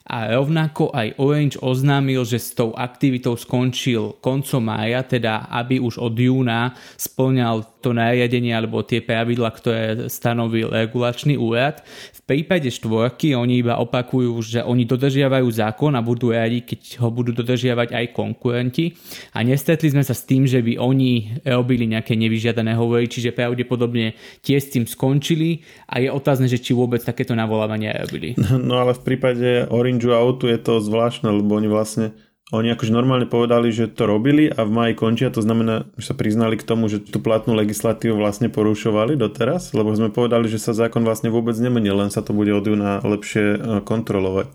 a 0.08 0.32
rovnako 0.32 0.96
aj 0.96 1.20
Orange 1.20 1.60
oznámil, 1.60 2.24
že 2.24 2.40
s 2.40 2.56
tou 2.56 2.72
aktivitou 2.72 3.36
skončil 3.36 4.16
koncom 4.24 4.64
mája, 4.64 5.04
teda 5.04 5.52
aby 5.52 5.84
už 5.84 6.00
od 6.00 6.16
júna 6.16 6.72
splňal 6.96 7.84
to 7.84 7.92
nariadenie 7.92 8.56
alebo 8.56 8.88
tie 8.88 9.04
pravidla, 9.04 9.52
ktoré 9.52 10.08
stanovil 10.08 10.72
regulačný 10.72 11.36
úrad. 11.36 11.84
V 12.16 12.22
prípade 12.24 12.72
štvorky 12.72 13.36
oni 13.36 13.60
iba 13.60 13.76
opakujú, 13.84 14.32
že 14.40 14.60
oni 14.64 14.88
dodržiavajú 14.88 15.48
zákon 15.52 15.92
a 15.96 16.04
budú 16.04 16.32
radi, 16.32 16.64
keď 16.64 17.04
ho 17.04 17.12
budú 17.12 17.36
dodržiavať 17.36 17.92
aj 17.92 18.06
konkurenti. 18.16 18.96
A 19.36 19.44
nestretli 19.44 19.92
sme 19.92 20.08
sa 20.08 20.16
s 20.16 20.24
tým, 20.24 20.48
že 20.48 20.64
by 20.64 20.80
oni 20.80 21.44
robili 21.44 21.84
nejaké 21.84 22.16
nevyžiadané 22.16 22.80
hovory, 22.80 23.12
čiže 23.12 23.36
pravdepodobne 23.36 24.16
tie 24.40 24.56
s 24.56 24.72
tým 24.72 24.88
skončili 24.88 25.68
a 25.92 26.00
je 26.00 26.08
otázne, 26.08 26.48
že 26.48 26.64
či 26.64 26.72
vôbec 26.72 27.04
takéto 27.04 27.36
navolávania 27.36 28.08
robili. 28.08 28.37
No 28.38 28.78
ale 28.78 28.94
v 28.94 29.02
prípade 29.02 29.66
Orange 29.74 30.14
Auto 30.14 30.46
je 30.46 30.62
to 30.62 30.78
zvláštne, 30.78 31.34
lebo 31.34 31.58
oni 31.58 31.66
vlastne 31.66 32.14
oni 32.48 32.72
akože 32.72 32.96
normálne 32.96 33.28
povedali, 33.28 33.76
že 33.76 33.92
to 33.92 34.08
robili 34.08 34.48
a 34.48 34.64
v 34.64 34.72
maji 34.72 34.94
končia, 34.96 35.28
to 35.28 35.44
znamená, 35.44 35.84
že 36.00 36.16
sa 36.16 36.16
priznali 36.16 36.56
k 36.56 36.64
tomu, 36.64 36.88
že 36.88 37.04
tú 37.04 37.20
platnú 37.20 37.52
legislatívu 37.60 38.16
vlastne 38.16 38.48
porušovali 38.48 39.20
doteraz, 39.20 39.76
lebo 39.76 39.92
sme 39.92 40.16
povedali, 40.16 40.48
že 40.48 40.56
sa 40.56 40.72
zákon 40.72 41.04
vlastne 41.04 41.28
vôbec 41.28 41.60
nemenil, 41.60 42.00
len 42.00 42.08
sa 42.08 42.24
to 42.24 42.32
bude 42.32 42.48
od 42.56 42.64
júna 42.64 43.04
lepšie 43.04 43.44
e, 43.44 43.58
kontrolovať. 43.84 44.48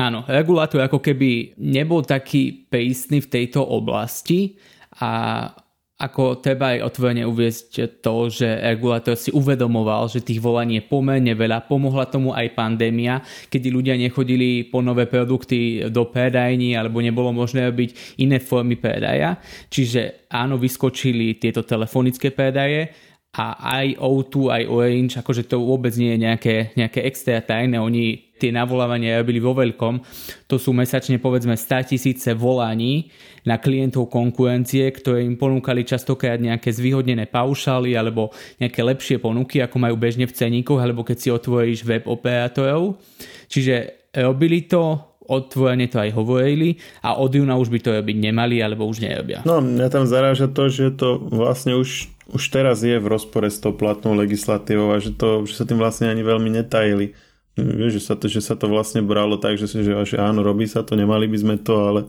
Áno, 0.00 0.24
regulátor 0.24 0.80
ako 0.80 1.04
keby 1.04 1.60
nebol 1.60 2.00
taký 2.00 2.64
prísny 2.72 3.20
v 3.20 3.28
tejto 3.28 3.60
oblasti 3.60 4.56
a 4.96 5.52
ako 5.98 6.38
treba 6.38 6.78
aj 6.78 6.86
otvorene 6.86 7.26
uviezť 7.26 7.98
to, 7.98 8.30
že 8.30 8.46
regulátor 8.46 9.18
si 9.18 9.34
uvedomoval, 9.34 10.06
že 10.06 10.22
tých 10.22 10.38
volaní 10.38 10.78
je 10.78 10.86
pomerne 10.86 11.34
veľa. 11.34 11.66
Pomohla 11.66 12.06
tomu 12.06 12.30
aj 12.30 12.54
pandémia, 12.54 13.18
kedy 13.50 13.66
ľudia 13.74 13.98
nechodili 13.98 14.70
po 14.70 14.78
nové 14.78 15.10
produkty 15.10 15.90
do 15.90 16.06
predajní 16.06 16.78
alebo 16.78 17.02
nebolo 17.02 17.34
možné 17.34 17.66
robiť 17.74 18.22
iné 18.22 18.38
formy 18.38 18.78
predaja. 18.78 19.42
Čiže 19.66 20.30
áno, 20.30 20.54
vyskočili 20.54 21.34
tieto 21.42 21.66
telefonické 21.66 22.30
predaje, 22.30 23.08
a 23.38 23.76
aj 23.84 24.00
O2, 24.00 24.34
aj 24.48 24.62
Orange, 24.72 25.14
akože 25.20 25.44
to 25.46 25.60
vôbec 25.60 25.92
nie 26.00 26.16
je 26.16 26.18
nejaké, 26.24 26.54
nejaké 26.74 27.04
extra 27.04 27.44
tajné, 27.44 27.76
oni 27.76 28.34
tie 28.40 28.48
navolávania 28.48 29.20
robili 29.20 29.36
vo 29.42 29.52
veľkom, 29.52 30.00
to 30.48 30.56
sú 30.56 30.72
mesačne 30.72 31.20
povedzme 31.20 31.52
100 31.52 31.92
tisíce 31.92 32.30
volaní 32.32 33.12
na 33.48 33.56
klientov 33.56 34.12
konkurencie, 34.12 34.84
ktoré 34.92 35.24
im 35.24 35.40
ponúkali 35.40 35.88
častokrát 35.88 36.36
nejaké 36.36 36.68
zvýhodnené 36.68 37.24
paušály 37.24 37.96
alebo 37.96 38.28
nejaké 38.60 38.84
lepšie 38.84 39.16
ponuky, 39.16 39.64
ako 39.64 39.80
majú 39.80 39.96
bežne 39.96 40.28
v 40.28 40.36
ceníkoch, 40.36 40.76
alebo 40.76 41.00
keď 41.00 41.16
si 41.16 41.28
otvoríš 41.32 41.88
web 41.88 42.04
operátorov. 42.04 43.00
Čiže 43.48 44.04
robili 44.20 44.68
to, 44.68 45.00
otvorene 45.28 45.88
to 45.88 46.00
aj 46.00 46.12
hovorili 46.12 46.76
a 47.04 47.16
od 47.20 47.32
júna 47.32 47.56
už 47.56 47.68
by 47.68 47.78
to 47.80 47.90
robiť 47.96 48.16
nemali 48.16 48.60
alebo 48.60 48.88
už 48.88 49.04
nerobia. 49.04 49.44
No, 49.44 49.60
mňa 49.60 49.88
tam 49.88 50.04
zaráža 50.08 50.48
to, 50.48 50.68
že 50.68 50.96
to 50.96 51.20
vlastne 51.20 51.76
už 51.76 52.12
už 52.28 52.44
teraz 52.52 52.84
je 52.84 52.92
v 53.00 53.08
rozpore 53.08 53.48
s 53.48 53.56
tou 53.56 53.72
platnou 53.72 54.12
legislatívou 54.12 54.92
a 54.92 55.00
že, 55.00 55.16
to, 55.16 55.48
že 55.48 55.56
sa 55.56 55.64
tým 55.64 55.80
vlastne 55.80 56.12
ani 56.12 56.20
veľmi 56.20 56.60
netajili. 56.60 57.16
Vieš, 57.58 57.98
že 57.98 58.02
sa 58.06 58.14
to, 58.14 58.30
že 58.30 58.38
sa 58.38 58.54
to 58.54 58.70
vlastne 58.70 59.02
bralo 59.02 59.34
tak, 59.34 59.58
že, 59.58 59.66
že, 59.66 59.82
že 59.82 60.16
áno, 60.16 60.46
robí 60.46 60.70
sa 60.70 60.86
to, 60.86 60.94
nemali 60.94 61.26
by 61.26 61.38
sme 61.38 61.56
to, 61.58 61.74
ale 61.74 62.00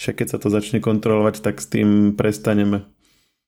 však 0.00 0.24
keď 0.24 0.26
sa 0.32 0.38
to 0.40 0.48
začne 0.48 0.80
kontrolovať, 0.80 1.44
tak 1.44 1.60
s 1.60 1.68
tým 1.68 2.16
prestaneme. 2.16 2.88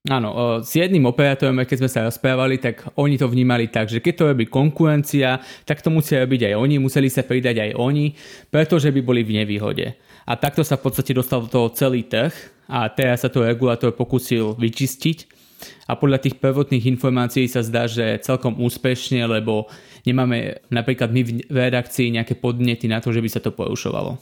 Áno, 0.08 0.32
s 0.64 0.72
jedným 0.72 1.04
operátorom, 1.12 1.60
keď 1.60 1.76
sme 1.84 1.90
sa 1.92 2.08
rozprávali, 2.08 2.56
tak 2.56 2.88
oni 2.96 3.20
to 3.20 3.28
vnímali 3.28 3.68
tak, 3.68 3.92
že 3.92 4.00
keď 4.00 4.14
to 4.16 4.28
robí 4.32 4.48
konkurencia, 4.48 5.44
tak 5.68 5.84
to 5.84 5.92
musia 5.92 6.24
robiť 6.24 6.52
aj 6.52 6.54
oni, 6.56 6.80
museli 6.80 7.12
sa 7.12 7.20
pridať 7.20 7.60
aj 7.60 7.70
oni, 7.76 8.16
pretože 8.48 8.88
by 8.88 9.00
boli 9.04 9.20
v 9.20 9.44
nevýhode. 9.44 9.92
A 10.24 10.32
takto 10.40 10.64
sa 10.64 10.80
v 10.80 10.88
podstate 10.88 11.12
dostal 11.12 11.44
do 11.44 11.52
toho 11.52 11.68
celý 11.76 12.08
trh 12.08 12.32
a 12.64 12.88
teraz 12.88 13.24
sa 13.24 13.28
to 13.28 13.44
regulátor 13.44 13.92
pokusil 13.92 14.56
vyčistiť 14.56 15.40
a 15.84 15.98
podľa 15.98 16.22
tých 16.22 16.40
prvotných 16.40 16.88
informácií 16.96 17.44
sa 17.50 17.60
zdá, 17.60 17.84
že 17.84 18.22
celkom 18.24 18.56
úspešne, 18.56 19.26
lebo 19.28 19.68
nemáme 20.04 20.64
napríklad 20.72 21.12
my 21.12 21.22
v 21.48 21.56
redakcii 21.56 22.14
nejaké 22.14 22.38
podnety 22.38 22.86
na 22.88 23.00
to, 23.00 23.12
že 23.12 23.20
by 23.20 23.28
sa 23.28 23.40
to 23.40 23.52
porušovalo. 23.52 24.20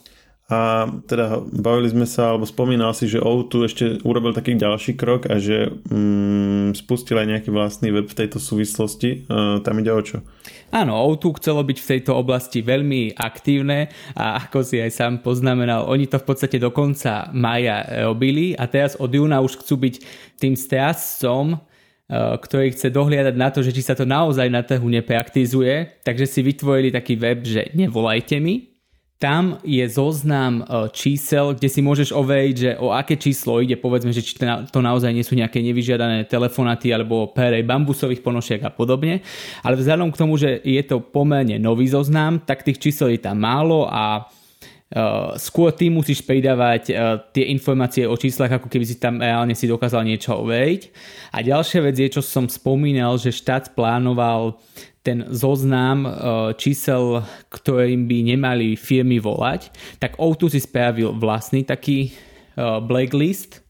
A 0.49 0.88
teda 1.04 1.44
bavili 1.44 1.92
sme 1.92 2.08
sa, 2.08 2.32
alebo 2.32 2.49
spomínal 2.49 2.97
si, 2.97 3.04
že 3.04 3.20
O2 3.20 3.68
ešte 3.68 3.85
urobil 4.00 4.32
taký 4.32 4.56
ďalší 4.56 4.97
krok 4.97 5.28
a 5.28 5.37
že 5.37 5.68
mm, 5.68 6.73
spustil 6.73 7.20
aj 7.20 7.28
nejaký 7.28 7.52
vlastný 7.52 7.92
web 7.92 8.08
v 8.08 8.16
tejto 8.16 8.40
súvislosti. 8.40 9.28
E, 9.28 9.61
tam 9.61 9.76
ide 9.76 9.92
o 9.92 10.00
čo? 10.00 10.25
Áno, 10.73 11.04
O2 11.04 11.37
chcelo 11.37 11.61
byť 11.61 11.78
v 11.85 11.90
tejto 11.92 12.16
oblasti 12.16 12.64
veľmi 12.64 13.20
aktívne 13.20 13.92
a 14.16 14.40
ako 14.40 14.64
si 14.64 14.80
aj 14.80 14.88
sám 14.88 15.12
poznamenal, 15.20 15.85
oni 15.85 16.08
to 16.08 16.16
v 16.16 16.25
podstate 16.25 16.56
do 16.56 16.73
konca 16.73 17.28
maja 17.37 17.85
robili 18.08 18.56
a 18.56 18.64
teraz 18.64 18.97
od 18.97 19.12
júna 19.12 19.44
už 19.44 19.61
chcú 19.61 19.85
byť 19.85 19.94
tým 20.40 20.56
strážcom, 20.56 21.61
e, 21.61 21.67
ktorý 22.09 22.73
chce 22.73 22.88
dohliadať 22.88 23.35
na 23.37 23.53
to, 23.53 23.61
že 23.61 23.77
či 23.77 23.85
sa 23.85 23.93
to 23.93 24.09
naozaj 24.09 24.49
na 24.49 24.65
trhu 24.65 24.88
nepraktizuje, 24.88 26.00
takže 26.00 26.25
si 26.25 26.41
vytvorili 26.41 26.88
taký 26.88 27.21
web, 27.21 27.45
že 27.45 27.69
nevolajte 27.77 28.41
mi, 28.41 28.69
tam 29.19 29.59
je 29.67 29.83
zoznam 29.91 30.62
e, 30.62 30.88
čísel, 30.95 31.59
kde 31.59 31.67
si 31.67 31.83
môžeš 31.83 32.15
overiť, 32.15 32.55
že 32.55 32.71
o 32.79 32.95
aké 32.95 33.19
číslo 33.19 33.59
ide, 33.59 33.75
povedzme, 33.75 34.15
že 34.15 34.23
či 34.23 34.38
to 34.71 34.79
naozaj 34.79 35.11
nie 35.11 35.27
sú 35.27 35.35
nejaké 35.35 35.59
nevyžiadané 35.59 36.31
telefonaty 36.31 36.95
alebo 36.95 37.35
perej 37.35 37.67
bambusových 37.67 38.23
ponošiek 38.23 38.62
a 38.62 38.71
podobne. 38.71 39.19
Ale 39.67 39.75
vzhľadom 39.75 40.15
k 40.15 40.21
tomu, 40.23 40.38
že 40.38 40.62
je 40.62 40.79
to 40.87 41.03
pomerne 41.03 41.59
nový 41.59 41.91
zoznam, 41.91 42.38
tak 42.38 42.62
tých 42.62 42.79
čísel 42.79 43.11
je 43.11 43.19
tam 43.19 43.43
málo 43.43 43.91
a 43.91 44.31
skôr 45.37 45.68
ty 45.76 45.92
musíš 45.92 46.25
pridávať 46.25 46.83
uh, 46.88 47.21
tie 47.28 47.52
informácie 47.52 48.09
o 48.09 48.16
číslach, 48.16 48.57
ako 48.57 48.73
keby 48.73 48.85
si 48.88 48.97
tam 48.97 49.21
reálne 49.21 49.52
si 49.52 49.68
dokázal 49.68 50.00
niečo 50.00 50.40
overiť. 50.40 50.83
A 51.37 51.45
ďalšia 51.45 51.85
vec 51.85 51.97
je, 52.00 52.09
čo 52.09 52.25
som 52.25 52.49
spomínal, 52.49 53.21
že 53.21 53.28
štát 53.28 53.76
plánoval 53.76 54.57
ten 54.99 55.25
zoznam 55.33 56.04
e, 56.04 56.11
čísel, 56.61 57.25
ktorým 57.49 58.04
by 58.04 58.18
nemali 58.35 58.76
firmy 58.76 59.16
volať, 59.16 59.73
tak 59.97 60.21
O2 60.21 60.52
si 60.52 60.61
spravil 60.61 61.16
vlastný 61.16 61.64
taký 61.64 62.12
blacklist, 62.59 63.62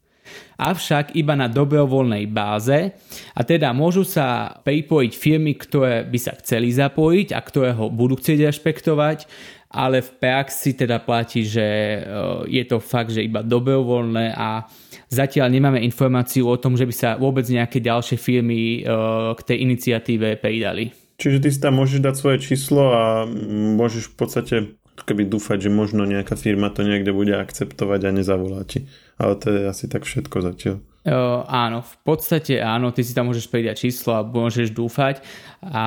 avšak 0.58 1.14
iba 1.14 1.38
na 1.38 1.46
dobrovoľnej 1.46 2.26
báze. 2.26 2.90
A 3.32 3.40
teda 3.46 3.70
môžu 3.70 4.02
sa 4.02 4.58
pripojiť 4.66 5.12
firmy, 5.14 5.54
ktoré 5.54 6.02
by 6.02 6.18
sa 6.18 6.34
chceli 6.42 6.74
zapojiť 6.74 7.30
a 7.32 7.40
ktoré 7.40 7.70
ho 7.78 7.86
budú 7.88 8.18
chcieť 8.18 8.50
rešpektovať, 8.50 9.30
ale 9.68 10.00
v 10.00 10.10
praxi 10.16 10.72
teda 10.72 11.00
platí, 11.04 11.44
že 11.44 11.60
e, 11.64 11.98
je 12.48 12.64
to 12.64 12.80
fakt, 12.80 13.12
že 13.12 13.24
iba 13.24 13.44
dobrovoľné 13.44 14.32
a 14.32 14.64
zatiaľ 15.12 15.52
nemáme 15.52 15.80
informáciu 15.84 16.48
o 16.48 16.56
tom, 16.56 16.76
že 16.76 16.88
by 16.88 16.94
sa 16.94 17.10
vôbec 17.20 17.44
nejaké 17.44 17.80
ďalšie 17.84 18.16
firmy 18.16 18.84
k 19.36 19.40
tej 19.44 19.58
iniciatíve 19.64 20.40
pridali. 20.40 20.92
Čiže 21.18 21.42
ty 21.42 21.48
si 21.50 21.58
tam 21.58 21.82
môžeš 21.82 21.98
dať 21.98 22.14
svoje 22.14 22.38
číslo 22.38 22.94
a 22.94 23.26
môžeš 23.74 24.14
v 24.14 24.14
podstate 24.14 24.56
keby 25.04 25.26
dúfať, 25.26 25.68
že 25.68 25.70
možno 25.70 26.06
nejaká 26.06 26.34
firma 26.34 26.70
to 26.70 26.82
niekde 26.82 27.10
bude 27.14 27.34
akceptovať 27.34 28.00
a 28.06 28.14
nezavolá 28.14 28.62
ti. 28.66 28.86
Ale 29.18 29.38
to 29.38 29.50
je 29.50 29.60
asi 29.66 29.84
tak 29.86 30.06
všetko 30.06 30.36
zatiaľ. 30.42 30.76
Uh, 31.06 31.46
áno, 31.46 31.86
v 31.86 31.96
podstate 32.02 32.58
áno, 32.58 32.90
ty 32.90 33.06
si 33.06 33.14
tam 33.14 33.30
môžeš 33.30 33.46
pridať 33.48 33.86
číslo 33.86 34.18
a 34.18 34.26
môžeš 34.26 34.74
dúfať 34.74 35.22
a 35.62 35.84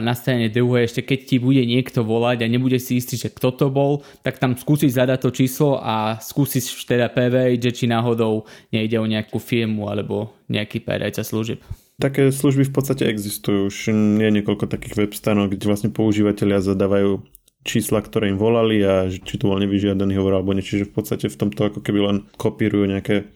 na 0.00 0.16
strane 0.16 0.48
druhej 0.48 0.88
ešte 0.88 1.04
keď 1.04 1.20
ti 1.28 1.36
bude 1.36 1.62
niekto 1.68 2.00
volať 2.00 2.42
a 2.42 2.50
nebude 2.50 2.80
si 2.80 2.96
istý, 2.96 3.20
že 3.20 3.28
kto 3.28 3.52
to 3.54 3.66
bol, 3.68 4.00
tak 4.24 4.40
tam 4.40 4.56
skúsiš 4.56 4.96
zadať 4.96 5.20
to 5.20 5.30
číslo 5.36 5.78
a 5.78 6.16
skúsiš 6.16 6.80
teda 6.88 7.12
preveriť, 7.12 7.60
že 7.60 7.76
či 7.76 7.84
náhodou 7.92 8.48
nejde 8.72 8.96
o 8.96 9.06
nejakú 9.06 9.36
firmu 9.36 9.92
alebo 9.92 10.32
nejaký 10.48 10.80
predajca 10.80 11.20
služieb. 11.22 11.60
Také 12.00 12.32
služby 12.32 12.66
v 12.66 12.74
podstate 12.74 13.06
existujú. 13.06 13.70
Už 13.70 13.94
je 13.94 14.28
niekoľko 14.32 14.66
takých 14.66 14.96
web 14.96 15.12
stránok, 15.14 15.54
kde 15.54 15.70
vlastne 15.70 15.90
používateľia 15.94 16.64
zadávajú 16.64 17.22
čísla, 17.64 18.04
ktoré 18.04 18.28
im 18.28 18.38
volali 18.38 18.84
a 18.84 19.08
či 19.08 19.40
tu 19.40 19.48
bol 19.48 19.56
nevyžiadaný 19.58 20.20
hovor 20.20 20.40
alebo 20.40 20.52
nie. 20.52 20.62
Čiže 20.62 20.90
v 20.90 20.94
podstate 21.00 21.26
v 21.32 21.38
tomto 21.38 21.72
ako 21.72 21.80
keby 21.80 22.00
len 22.00 22.16
kopírujú 22.36 22.84
nejaké 22.86 23.30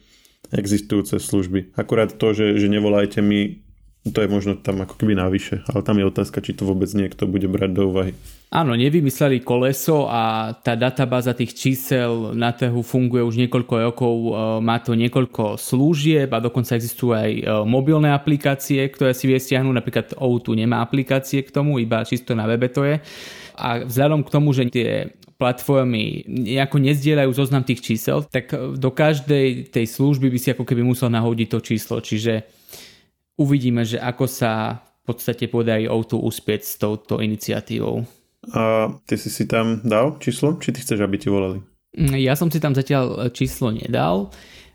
existujúce 0.52 1.20
služby. 1.20 1.76
Akurát 1.76 2.08
to, 2.14 2.32
že, 2.32 2.56
že 2.56 2.66
nevolajte 2.72 3.20
mi, 3.20 3.60
to 4.08 4.24
je 4.24 4.28
možno 4.30 4.56
tam 4.56 4.80
ako 4.80 4.96
keby 4.96 5.12
navyše, 5.18 5.60
ale 5.68 5.84
tam 5.84 6.00
je 6.00 6.08
otázka, 6.08 6.40
či 6.40 6.56
to 6.56 6.64
vôbec 6.64 6.88
niekto 6.96 7.28
bude 7.28 7.44
brať 7.44 7.70
do 7.76 7.82
úvahy. 7.92 8.12
Áno, 8.48 8.72
nevymysleli 8.72 9.44
koleso 9.44 10.08
a 10.08 10.56
tá 10.56 10.72
databáza 10.72 11.36
tých 11.36 11.52
čísel 11.52 12.32
na 12.32 12.48
trhu 12.56 12.80
funguje 12.80 13.20
už 13.20 13.36
niekoľko 13.44 13.74
rokov, 13.92 14.14
e, 14.16 14.30
má 14.64 14.80
to 14.80 14.96
niekoľko 14.96 15.60
služieb 15.60 16.32
a 16.32 16.40
dokonca 16.40 16.72
existujú 16.72 17.12
aj 17.12 17.28
e, 17.28 17.42
mobilné 17.68 18.08
aplikácie, 18.08 18.80
ktoré 18.88 19.12
si 19.12 19.28
vie 19.28 19.36
stiahnuť, 19.36 19.74
napríklad 19.76 20.06
O2 20.16 20.64
nemá 20.64 20.80
aplikácie 20.80 21.44
k 21.44 21.52
tomu, 21.52 21.76
iba 21.76 22.00
čisto 22.08 22.32
na 22.32 22.48
webe 22.48 22.72
to 22.72 22.88
je. 22.88 23.04
A 23.60 23.84
vzhľadom 23.84 24.24
k 24.24 24.32
tomu, 24.32 24.56
že 24.56 24.64
tie 24.72 25.12
platformy 25.38 26.26
nejako 26.26 26.82
nezdieľajú 26.82 27.30
zoznam 27.30 27.62
tých 27.62 27.80
čísel, 27.80 28.26
tak 28.26 28.50
do 28.74 28.90
každej 28.90 29.70
tej 29.70 29.86
služby 29.86 30.34
by 30.34 30.38
si 30.38 30.48
ako 30.50 30.66
keby 30.66 30.82
musel 30.82 31.08
nahodiť 31.14 31.48
to 31.48 31.58
číslo, 31.62 32.02
čiže 32.02 32.42
uvidíme, 33.38 33.86
že 33.86 34.02
ako 34.02 34.26
sa 34.26 34.82
v 34.82 35.14
podstate 35.14 35.46
podarí 35.46 35.86
O2 35.86 36.20
uspieť 36.20 36.60
s 36.66 36.74
touto 36.76 37.22
iniciatívou. 37.22 38.04
A 38.52 38.92
ty 39.06 39.14
si 39.16 39.30
si 39.30 39.46
tam 39.46 39.80
dal 39.86 40.18
číslo? 40.20 40.58
Či 40.58 40.74
ty 40.74 40.78
chceš, 40.82 41.00
aby 41.00 41.16
ti 41.16 41.30
volali? 41.30 41.62
Mm, 41.96 42.18
ja 42.20 42.36
som 42.36 42.52
si 42.52 42.60
tam 42.60 42.76
zatiaľ 42.76 43.06
e, 43.16 43.32
číslo 43.32 43.72
nedal, 43.72 44.28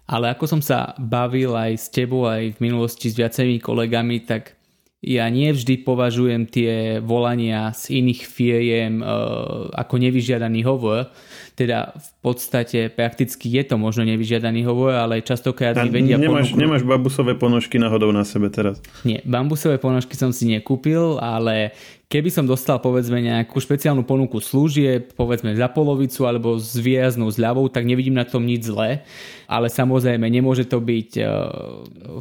ale 0.09 0.33
ako 0.33 0.45
som 0.49 0.61
sa 0.63 0.97
bavil 0.97 1.53
aj 1.53 1.71
s 1.77 1.87
tebou, 1.93 2.25
aj 2.25 2.57
v 2.57 2.63
minulosti 2.63 3.11
s 3.11 3.15
viacerými 3.19 3.61
kolegami, 3.61 4.25
tak 4.25 4.57
ja 5.03 5.27
nie 5.27 5.51
vždy 5.51 5.83
považujem 5.83 6.47
tie 6.47 7.03
volania 7.03 7.75
z 7.75 7.99
iných 7.99 8.21
firiem 8.23 9.03
uh, 9.03 9.67
ako 9.75 9.99
nevyžiadaný 9.99 10.63
hovor. 10.63 11.11
teda 11.53 11.93
v 11.93 12.11
podstate 12.23 12.89
prakticky 12.89 13.45
je 13.45 13.61
to 13.67 13.75
možno 13.77 14.07
nevyžiadaný 14.07 14.65
hovor, 14.65 14.97
ale 14.97 15.21
častokrát 15.21 15.77
mi 15.85 15.91
vedia 15.91 16.17
nemáš, 16.17 16.49
ponúknuť... 16.49 16.61
nemáš 16.65 16.81
bambusové 16.87 17.37
ponožky 17.37 17.77
náhodou 17.77 18.09
na 18.09 18.25
sebe 18.25 18.49
teraz? 18.49 18.81
Nie, 19.05 19.21
bambusové 19.27 19.77
ponožky 19.77 20.17
som 20.17 20.33
si 20.33 20.49
nekúpil, 20.49 21.21
ale 21.21 21.75
keby 22.13 22.29
som 22.29 22.45
dostal 22.45 22.77
povedzme 22.77 23.17
nejakú 23.17 23.57
špeciálnu 23.57 24.05
ponuku 24.05 24.37
služieb, 24.37 25.17
povedzme 25.17 25.57
za 25.57 25.65
polovicu 25.65 26.29
alebo 26.29 26.61
s 26.61 26.77
výraznou 26.77 27.33
zľavou, 27.33 27.73
tak 27.73 27.89
nevidím 27.89 28.13
na 28.13 28.21
tom 28.21 28.45
nič 28.45 28.69
zlé, 28.69 29.01
ale 29.49 29.73
samozrejme 29.73 30.21
nemôže 30.29 30.69
to 30.69 30.77
byť 30.77 31.09
e, 31.17 31.23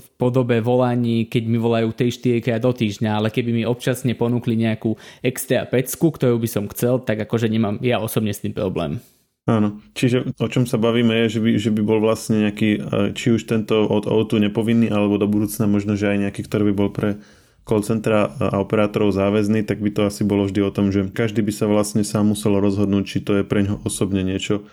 v 0.01 0.07
podobe 0.17 0.65
volaní, 0.65 1.29
keď 1.29 1.43
mi 1.45 1.61
volajú 1.61 1.93
3-4 1.93 2.41
krát 2.41 2.65
do 2.65 2.73
týždňa, 2.73 3.21
ale 3.21 3.29
keby 3.29 3.53
mi 3.53 3.69
občasne 3.69 4.17
ponúkli 4.17 4.57
nejakú 4.57 4.97
extra 5.21 5.69
pecku, 5.69 6.09
ktorú 6.09 6.41
by 6.41 6.49
som 6.49 6.65
chcel, 6.73 7.05
tak 7.05 7.29
akože 7.29 7.53
nemám 7.53 7.77
ja 7.85 8.01
osobne 8.01 8.33
s 8.33 8.41
tým 8.41 8.57
problém. 8.57 8.97
Áno, 9.43 9.83
čiže 9.99 10.39
o 10.39 10.47
čom 10.47 10.71
sa 10.71 10.79
bavíme 10.79 11.27
je, 11.27 11.37
že 11.37 11.41
by, 11.43 11.51
že 11.59 11.71
by 11.75 11.83
bol 11.83 11.99
vlastne 12.01 12.49
nejaký, 12.49 12.71
e, 12.79 12.81
či 13.13 13.37
už 13.37 13.45
tento 13.45 13.85
od 13.85 14.09
O2 14.09 14.49
nepovinný, 14.49 14.89
alebo 14.89 15.21
do 15.21 15.29
budúcna 15.29 15.69
možno, 15.69 16.01
že 16.01 16.09
aj 16.09 16.31
nejaký, 16.31 16.41
ktorý 16.49 16.73
by 16.73 16.75
bol 16.81 16.89
pre 16.89 17.21
call 17.63 17.87
centra 17.87 18.27
a 18.27 18.59
operátorov 18.59 19.15
záväzný, 19.15 19.63
tak 19.63 19.79
by 19.79 19.91
to 19.95 20.03
asi 20.07 20.27
bolo 20.27 20.51
vždy 20.51 20.61
o 20.67 20.75
tom, 20.75 20.91
že 20.91 21.07
každý 21.11 21.47
by 21.47 21.53
sa 21.55 21.71
vlastne 21.71 22.03
sám 22.03 22.35
musel 22.35 22.59
rozhodnúť, 22.59 23.05
či 23.07 23.19
to 23.23 23.41
je 23.41 23.45
pre 23.47 23.63
ňo 23.63 23.87
osobne 23.87 24.27
niečo, 24.27 24.67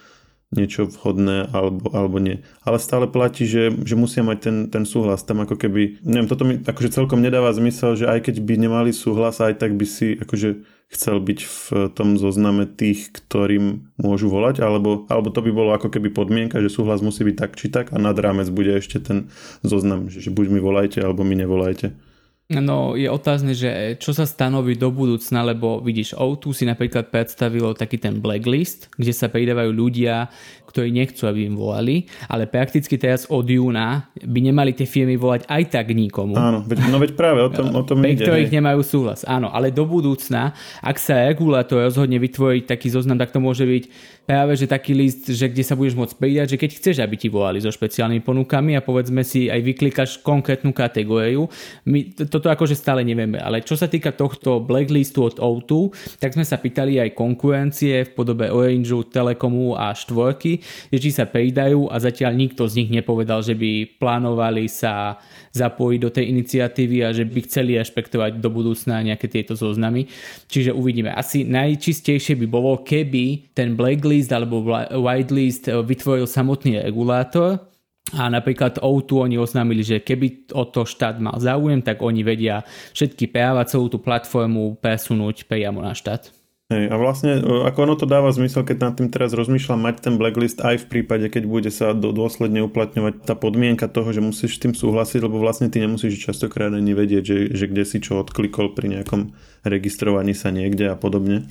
niečo 0.50 0.90
vhodné 0.90 1.54
alebo, 1.54 1.94
alebo 1.94 2.18
nie. 2.18 2.42
Ale 2.66 2.82
stále 2.82 3.06
platí, 3.06 3.46
že, 3.46 3.70
že 3.86 3.94
musia 3.94 4.26
mať 4.26 4.38
ten, 4.42 4.58
ten 4.74 4.84
súhlas. 4.90 5.22
Tam 5.22 5.38
ako 5.46 5.54
keby, 5.54 6.02
neviem, 6.02 6.26
toto 6.26 6.42
mi 6.50 6.58
akože 6.58 6.90
celkom 6.90 7.22
nedáva 7.22 7.54
zmysel, 7.54 7.94
že 7.94 8.10
aj 8.10 8.26
keď 8.26 8.36
by 8.42 8.54
nemali 8.58 8.90
súhlas, 8.90 9.38
aj 9.38 9.62
tak 9.62 9.78
by 9.78 9.86
si 9.86 10.18
akože 10.18 10.66
chcel 10.90 11.22
byť 11.22 11.40
v 11.46 11.64
tom 11.94 12.18
zozname 12.18 12.66
tých, 12.66 13.14
ktorým 13.14 13.94
môžu 14.02 14.26
volať, 14.34 14.66
alebo, 14.66 15.06
alebo 15.06 15.30
to 15.30 15.46
by 15.46 15.52
bolo 15.54 15.70
ako 15.78 15.94
keby 15.94 16.10
podmienka, 16.10 16.58
že 16.66 16.74
súhlas 16.74 17.06
musí 17.06 17.22
byť 17.22 17.36
tak 17.38 17.52
či 17.54 17.70
tak 17.70 17.94
a 17.94 18.02
nad 18.02 18.18
rámec 18.18 18.50
bude 18.50 18.74
ešte 18.74 18.98
ten 18.98 19.30
zoznam, 19.62 20.10
že, 20.10 20.26
že 20.26 20.34
buď 20.34 20.50
mi 20.50 20.58
volajte, 20.58 20.98
alebo 21.06 21.22
mi 21.22 21.38
nevolajte. 21.38 22.09
No 22.50 22.98
je 22.98 23.06
otázne, 23.06 23.54
že 23.54 23.94
čo 24.02 24.10
sa 24.10 24.26
stanoví 24.26 24.74
do 24.74 24.90
budúcna, 24.90 25.46
lebo 25.46 25.86
vidíš, 25.86 26.18
O2 26.18 26.58
si 26.58 26.66
napríklad 26.66 27.14
predstavilo 27.14 27.78
taký 27.78 28.02
ten 28.02 28.18
blacklist, 28.18 28.90
kde 28.98 29.14
sa 29.14 29.30
pridávajú 29.30 29.70
ľudia, 29.70 30.34
ktorí 30.66 30.90
nechcú, 30.90 31.30
aby 31.30 31.46
im 31.46 31.54
volali, 31.54 32.10
ale 32.26 32.50
prakticky 32.50 32.98
teraz 32.98 33.30
od 33.30 33.46
júna 33.46 34.10
by 34.18 34.40
nemali 34.42 34.74
tie 34.74 34.90
firmy 34.90 35.14
volať 35.14 35.46
aj 35.46 35.64
tak 35.70 35.94
nikomu. 35.94 36.34
Áno, 36.34 36.66
veď, 36.66 36.90
no 36.90 36.98
veď 36.98 37.12
práve 37.14 37.46
o 37.46 37.54
tom, 37.54 37.70
o 37.70 37.86
tom 37.86 38.02
ide. 38.02 38.26
ktorých 38.26 38.50
hej. 38.50 38.58
nemajú 38.58 38.82
súhlas. 38.82 39.22
Áno, 39.30 39.54
ale 39.54 39.70
do 39.70 39.86
budúcna, 39.86 40.58
ak 40.82 40.98
sa 40.98 41.30
regulátor 41.30 41.86
rozhodne 41.86 42.18
vytvoriť 42.18 42.66
taký 42.66 42.90
zoznam, 42.90 43.22
tak 43.22 43.30
to 43.30 43.38
môže 43.38 43.62
byť 43.62 43.84
práve 44.30 44.54
že 44.54 44.70
taký 44.70 44.94
list, 44.94 45.26
že 45.26 45.50
kde 45.50 45.66
sa 45.66 45.74
budeš 45.74 45.98
môcť 45.98 46.14
pridať, 46.14 46.48
že 46.54 46.62
keď 46.62 46.72
chceš, 46.78 46.96
aby 47.02 47.18
ti 47.18 47.34
volali 47.34 47.58
so 47.58 47.74
špeciálnymi 47.74 48.22
ponukami 48.22 48.78
a 48.78 48.86
povedzme 48.86 49.26
si 49.26 49.50
aj 49.50 49.58
vyklikaš 49.66 50.22
konkrétnu 50.22 50.70
kategóriu. 50.70 51.50
My 51.90 52.14
toto 52.14 52.46
akože 52.54 52.78
stále 52.78 53.02
nevieme, 53.02 53.42
ale 53.42 53.66
čo 53.66 53.74
sa 53.74 53.90
týka 53.90 54.14
tohto 54.14 54.62
blacklistu 54.62 55.26
od 55.26 55.42
O2, 55.42 55.98
tak 56.22 56.38
sme 56.38 56.46
sa 56.46 56.62
pýtali 56.62 57.02
aj 57.02 57.18
konkurencie 57.18 58.06
v 58.06 58.12
podobe 58.14 58.54
Orange, 58.54 59.10
Telekomu 59.10 59.74
a 59.74 59.98
štvorky, 59.98 60.62
že 60.94 60.98
či 61.02 61.10
sa 61.10 61.26
pridajú 61.26 61.90
a 61.90 61.98
zatiaľ 61.98 62.38
nikto 62.38 62.70
z 62.70 62.86
nich 62.86 63.02
nepovedal, 63.02 63.42
že 63.42 63.58
by 63.58 63.98
plánovali 63.98 64.70
sa 64.70 65.18
zapojiť 65.58 66.00
do 66.06 66.14
tej 66.14 66.30
iniciatívy 66.30 67.02
a 67.02 67.10
že 67.10 67.26
by 67.26 67.40
chceli 67.50 67.82
rešpektovať 67.82 68.38
do 68.38 68.54
budúcna 68.54 69.02
nejaké 69.02 69.26
tieto 69.26 69.58
zoznamy. 69.58 70.06
Čiže 70.46 70.70
uvidíme. 70.70 71.10
Asi 71.10 71.42
najčistejšie 71.42 72.38
by 72.38 72.46
bolo, 72.46 72.86
keby 72.86 73.58
ten 73.58 73.74
blacklist 73.74 74.19
alebo 74.28 74.60
whitelist 74.92 75.72
vytvoril 75.72 76.28
samotný 76.28 76.84
regulátor, 76.84 77.70
a 78.10 78.26
napríklad 78.26 78.82
O2 78.82 79.30
oni 79.30 79.38
oznámili, 79.38 79.86
že 79.86 80.02
keby 80.02 80.50
o 80.58 80.66
to 80.66 80.82
štát 80.82 81.22
mal 81.22 81.38
záujem, 81.38 81.86
tak 81.86 82.02
oni 82.02 82.26
vedia 82.26 82.66
všetky 82.98 83.30
práva, 83.30 83.68
celú 83.70 83.86
tú 83.86 84.02
platformu 84.02 84.82
presunúť 84.82 85.46
priamo 85.46 85.86
na 85.86 85.94
štát. 85.94 86.34
Hej, 86.70 86.86
a 86.94 86.96
vlastne 87.02 87.42
e, 87.42 87.66
ako 87.66 87.80
ono 87.82 87.96
to 87.98 88.06
dáva 88.06 88.30
zmysel, 88.30 88.62
keď 88.62 88.78
nad 88.78 88.94
tým 88.94 89.10
teraz 89.10 89.34
rozmýšľam, 89.34 89.90
mať 89.90 90.06
ten 90.06 90.22
blacklist 90.22 90.62
aj 90.62 90.86
v 90.86 90.90
prípade, 90.90 91.26
keď 91.26 91.50
bude 91.50 91.74
sa 91.74 91.98
do, 91.98 92.14
dôsledne 92.14 92.62
uplatňovať 92.62 93.26
tá 93.26 93.34
podmienka 93.34 93.90
toho, 93.90 94.14
že 94.14 94.22
musíš 94.22 94.58
s 94.58 94.62
tým 94.62 94.74
súhlasiť, 94.78 95.26
lebo 95.26 95.42
vlastne 95.42 95.74
ty 95.74 95.82
nemusíš 95.82 96.22
častokrát 96.22 96.70
ani 96.70 96.94
vedieť, 96.94 97.24
že, 97.26 97.38
že 97.58 97.66
kde 97.66 97.84
si 97.90 97.98
čo 98.06 98.22
odklikol 98.22 98.78
pri 98.78 99.02
nejakom 99.02 99.34
registrovaní 99.66 100.38
sa 100.38 100.54
niekde 100.54 100.94
a 100.94 100.96
podobne. 100.98 101.50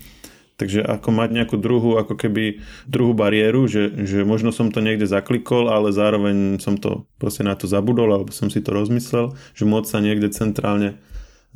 Takže 0.58 0.82
ako 0.82 1.14
mať 1.14 1.28
nejakú 1.38 1.54
druhú, 1.54 2.02
ako 2.02 2.18
keby 2.18 2.58
druhú 2.90 3.14
bariéru, 3.14 3.70
že, 3.70 3.94
že 4.02 4.26
možno 4.26 4.50
som 4.50 4.74
to 4.74 4.82
niekde 4.82 5.06
zaklikol, 5.06 5.70
ale 5.70 5.94
zároveň 5.94 6.58
som 6.58 6.74
to 6.74 7.06
proste 7.22 7.46
na 7.46 7.54
to 7.54 7.70
zabudol, 7.70 8.10
alebo 8.10 8.34
som 8.34 8.50
si 8.50 8.58
to 8.58 8.75
rozmyslel, 8.75 9.38
že 9.54 9.62
môcť 9.62 9.86
sa 9.86 10.02
niekde 10.02 10.34
centrálne 10.34 10.99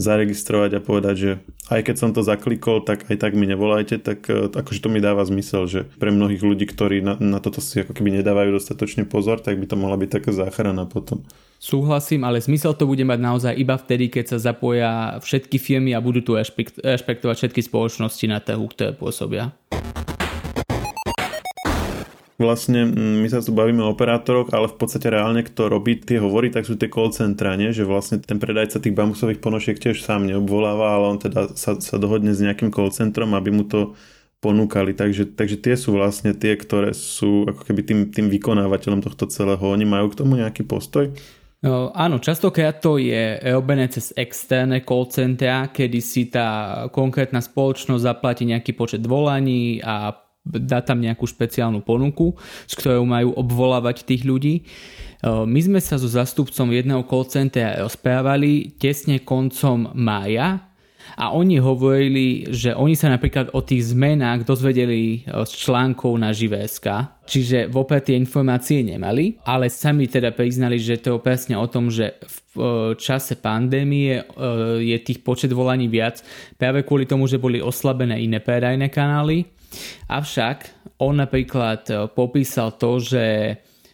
zaregistrovať 0.01 0.71
a 0.79 0.81
povedať, 0.81 1.15
že 1.19 1.31
aj 1.69 1.81
keď 1.85 1.97
som 1.99 2.11
to 2.17 2.25
zaklikol, 2.25 2.81
tak 2.81 3.11
aj 3.13 3.17
tak 3.21 3.37
mi 3.37 3.45
nevolajte, 3.45 4.01
tak 4.01 4.25
e, 4.31 4.49
akože 4.49 4.81
to 4.81 4.89
mi 4.89 5.05
dáva 5.05 5.27
zmysel, 5.27 5.69
že 5.69 5.85
pre 6.01 6.09
mnohých 6.09 6.41
ľudí, 6.41 6.65
ktorí 6.65 7.05
na, 7.05 7.21
na 7.21 7.45
toto 7.45 7.61
si 7.61 7.85
ako 7.85 7.93
keby 7.93 8.23
nedávajú 8.23 8.57
dostatočne 8.57 9.05
pozor, 9.05 9.45
tak 9.45 9.61
by 9.61 9.67
to 9.69 9.77
mohla 9.77 10.01
byť 10.01 10.11
taká 10.11 10.31
záchrana 10.33 10.89
potom. 10.89 11.29
Súhlasím, 11.63 12.27
ale 12.27 12.43
zmysel 12.43 12.75
to 12.75 12.91
bude 12.91 13.07
mať 13.07 13.23
naozaj 13.23 13.55
iba 13.55 13.79
vtedy, 13.79 14.11
keď 14.11 14.35
sa 14.35 14.51
zapoja 14.51 15.23
všetky 15.23 15.63
firmy 15.63 15.95
a 15.95 16.03
budú 16.03 16.19
tu 16.19 16.35
rešpektovať 16.35 17.37
všetky 17.39 17.63
spoločnosti 17.63 18.27
na 18.27 18.43
trhu, 18.43 18.67
ktoré 18.67 18.91
pôsobia 18.99 19.55
vlastne 22.43 22.91
mm, 22.91 23.23
my 23.23 23.29
sa 23.31 23.39
tu 23.39 23.55
bavíme 23.55 23.87
o 23.87 23.95
operátoroch, 23.95 24.51
ale 24.51 24.67
v 24.67 24.75
podstate 24.75 25.07
reálne 25.07 25.47
kto 25.47 25.71
robí 25.71 25.95
tie 26.03 26.19
hovory, 26.19 26.51
tak 26.51 26.67
sú 26.67 26.75
tie 26.75 26.91
call 26.91 27.15
centra, 27.15 27.55
nie? 27.55 27.71
že 27.71 27.87
vlastne 27.87 28.19
ten 28.19 28.43
predajca 28.43 28.83
tých 28.83 28.99
bambusových 28.99 29.39
ponožiek 29.39 29.79
tiež 29.79 30.03
sám 30.03 30.27
neobvoláva, 30.27 30.99
ale 30.99 31.05
on 31.15 31.19
teda 31.23 31.55
sa, 31.55 31.79
sa 31.79 31.97
dohodne 32.03 32.35
s 32.35 32.43
nejakým 32.43 32.75
call 32.75 32.91
centrom, 32.91 33.39
aby 33.39 33.55
mu 33.55 33.63
to 33.63 33.95
ponúkali. 34.43 34.91
Takže, 34.91 35.39
takže 35.39 35.63
tie 35.63 35.79
sú 35.79 35.95
vlastne 35.95 36.35
tie, 36.35 36.59
ktoré 36.59 36.91
sú 36.99 37.47
ako 37.47 37.63
keby 37.63 37.81
tým, 37.87 38.01
tým 38.11 38.27
vykonávateľom 38.27 39.07
tohto 39.07 39.31
celého. 39.31 39.63
Oni 39.63 39.87
majú 39.87 40.11
k 40.11 40.19
tomu 40.19 40.35
nejaký 40.35 40.67
postoj? 40.67 41.15
No, 41.63 41.95
áno, 41.95 42.19
častokrát 42.19 42.83
to 42.83 42.99
je 42.99 43.39
robené 43.55 43.87
cez 43.87 44.11
externé 44.19 44.83
call 44.83 45.07
centra, 45.07 45.71
kedy 45.71 45.99
si 46.03 46.27
tá 46.27 46.91
konkrétna 46.91 47.39
spoločnosť 47.39 48.03
zaplatí 48.03 48.43
nejaký 48.51 48.75
počet 48.75 49.07
volaní 49.07 49.79
a 49.79 50.11
dá 50.43 50.83
tam 50.83 50.99
nejakú 50.99 51.23
špeciálnu 51.23 51.87
ponuku, 51.87 52.35
s 52.67 52.75
ktorou 52.75 53.07
majú 53.07 53.39
obvolávať 53.39 54.03
tých 54.03 54.27
ľudí. 54.27 54.55
E, 54.59 54.63
my 55.23 55.61
sme 55.63 55.79
sa 55.79 56.03
so 56.03 56.11
zastupcom 56.11 56.75
jedného 56.75 57.07
call 57.07 57.31
centra 57.31 57.79
rozprávali 57.79 58.75
tesne 58.75 59.23
koncom 59.23 59.95
mája 59.95 60.72
a 61.19 61.35
oni 61.35 61.61
hovorili, 61.61 62.49
že 62.49 62.73
oni 62.73 62.97
sa 62.97 63.13
napríklad 63.13 63.53
o 63.53 63.61
tých 63.61 63.93
zmenách 63.93 64.49
dozvedeli 64.49 65.23
e, 65.23 65.45
z 65.45 65.53
článkov 65.53 66.17
na 66.17 66.33
Živé.sk, 66.33 66.87
čiže 67.29 67.69
vopred 67.69 68.07
tie 68.07 68.17
informácie 68.17 68.81
nemali, 68.83 69.39
ale 69.45 69.69
sami 69.69 70.09
teda 70.09 70.33
priznali, 70.33 70.81
že 70.81 70.99
to 70.99 71.17
je 71.17 71.25
presne 71.25 71.55
o 71.59 71.67
tom, 71.69 71.93
že 71.93 72.17
v 72.25 72.37
e, 72.59 72.67
čase 72.97 73.39
pandémie 73.39 74.25
je 74.83 74.99
tých 75.01 75.21
počet 75.25 75.53
volaní 75.53 75.89
viac 75.89 76.21
práve 76.61 76.85
kvôli 76.85 77.09
tomu, 77.09 77.25
že 77.29 77.41
boli 77.41 77.63
oslabené 77.63 78.21
iné 78.21 78.43
predajné 78.43 78.89
kanály. 78.93 79.49
Avšak 80.09 80.83
on 81.03 81.19
napríklad 81.19 81.83
e, 81.89 81.95
popísal 82.13 82.79
to, 82.79 83.03
že 83.03 83.25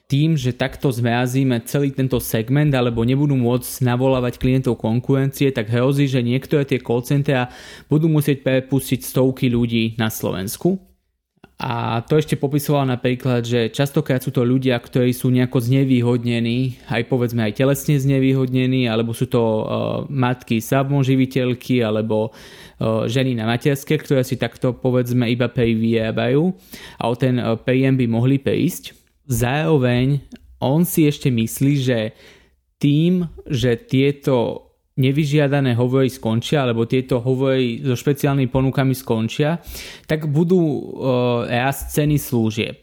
tým, 0.09 0.41
že 0.41 0.57
takto 0.57 0.89
zmrazíme 0.89 1.61
celý 1.69 1.93
tento 1.93 2.17
segment 2.17 2.73
alebo 2.73 3.05
nebudú 3.05 3.37
môcť 3.37 3.85
navolávať 3.85 4.41
klientov 4.41 4.81
konkurencie, 4.81 5.53
tak 5.53 5.69
hrozí, 5.69 6.09
že 6.09 6.25
niektoré 6.25 6.65
tie 6.65 6.81
call 6.81 7.05
centra 7.05 7.53
budú 7.93 8.09
musieť 8.09 8.41
prepustiť 8.41 9.05
stovky 9.05 9.53
ľudí 9.53 10.01
na 10.01 10.09
Slovensku. 10.09 10.81
A 11.59 12.07
to 12.07 12.15
ešte 12.23 12.39
popisoval 12.39 12.87
napríklad, 12.87 13.43
že 13.43 13.75
častokrát 13.75 14.23
sú 14.23 14.31
to 14.31 14.47
ľudia, 14.47 14.79
ktorí 14.79 15.11
sú 15.11 15.27
nejako 15.27 15.59
znevýhodnení, 15.59 16.87
aj 16.87 17.03
povedzme 17.11 17.43
aj 17.51 17.59
telesne 17.59 17.99
znevýhodnení, 17.99 18.87
alebo 18.87 19.11
sú 19.11 19.27
to 19.27 19.43
uh, 19.43 19.63
matky 20.07 20.63
samoživiteľky, 20.63 21.83
alebo 21.83 22.31
uh, 22.31 23.11
ženy 23.11 23.35
na 23.35 23.51
materské, 23.51 23.99
ktoré 23.99 24.23
si 24.23 24.39
takto 24.39 24.71
povedzme 24.71 25.27
iba 25.27 25.51
pay 25.51 25.75
vyrábajú 25.75 26.55
a 26.95 27.05
o 27.11 27.15
ten 27.19 27.43
uh, 27.43 27.59
príjem 27.59 27.99
by 27.99 28.07
mohli 28.07 28.39
prejsť. 28.39 29.08
Zároveň 29.29 30.25
on 30.59 30.89
si 30.89 31.05
ešte 31.05 31.29
myslí, 31.29 31.73
že 31.79 31.99
tým, 32.81 33.29
že 33.45 33.77
tieto 33.77 34.65
nevyžiadané 34.99 35.79
hovory 35.79 36.11
skončia, 36.11 36.67
alebo 36.67 36.89
tieto 36.89 37.23
hovory 37.23 37.79
so 37.85 37.95
špeciálnymi 37.95 38.51
ponukami 38.51 38.99
skončia, 38.99 39.63
tak 40.11 40.27
budú 40.27 40.59
rast 41.47 41.95
ceny 41.95 42.19
služieb. 42.19 42.83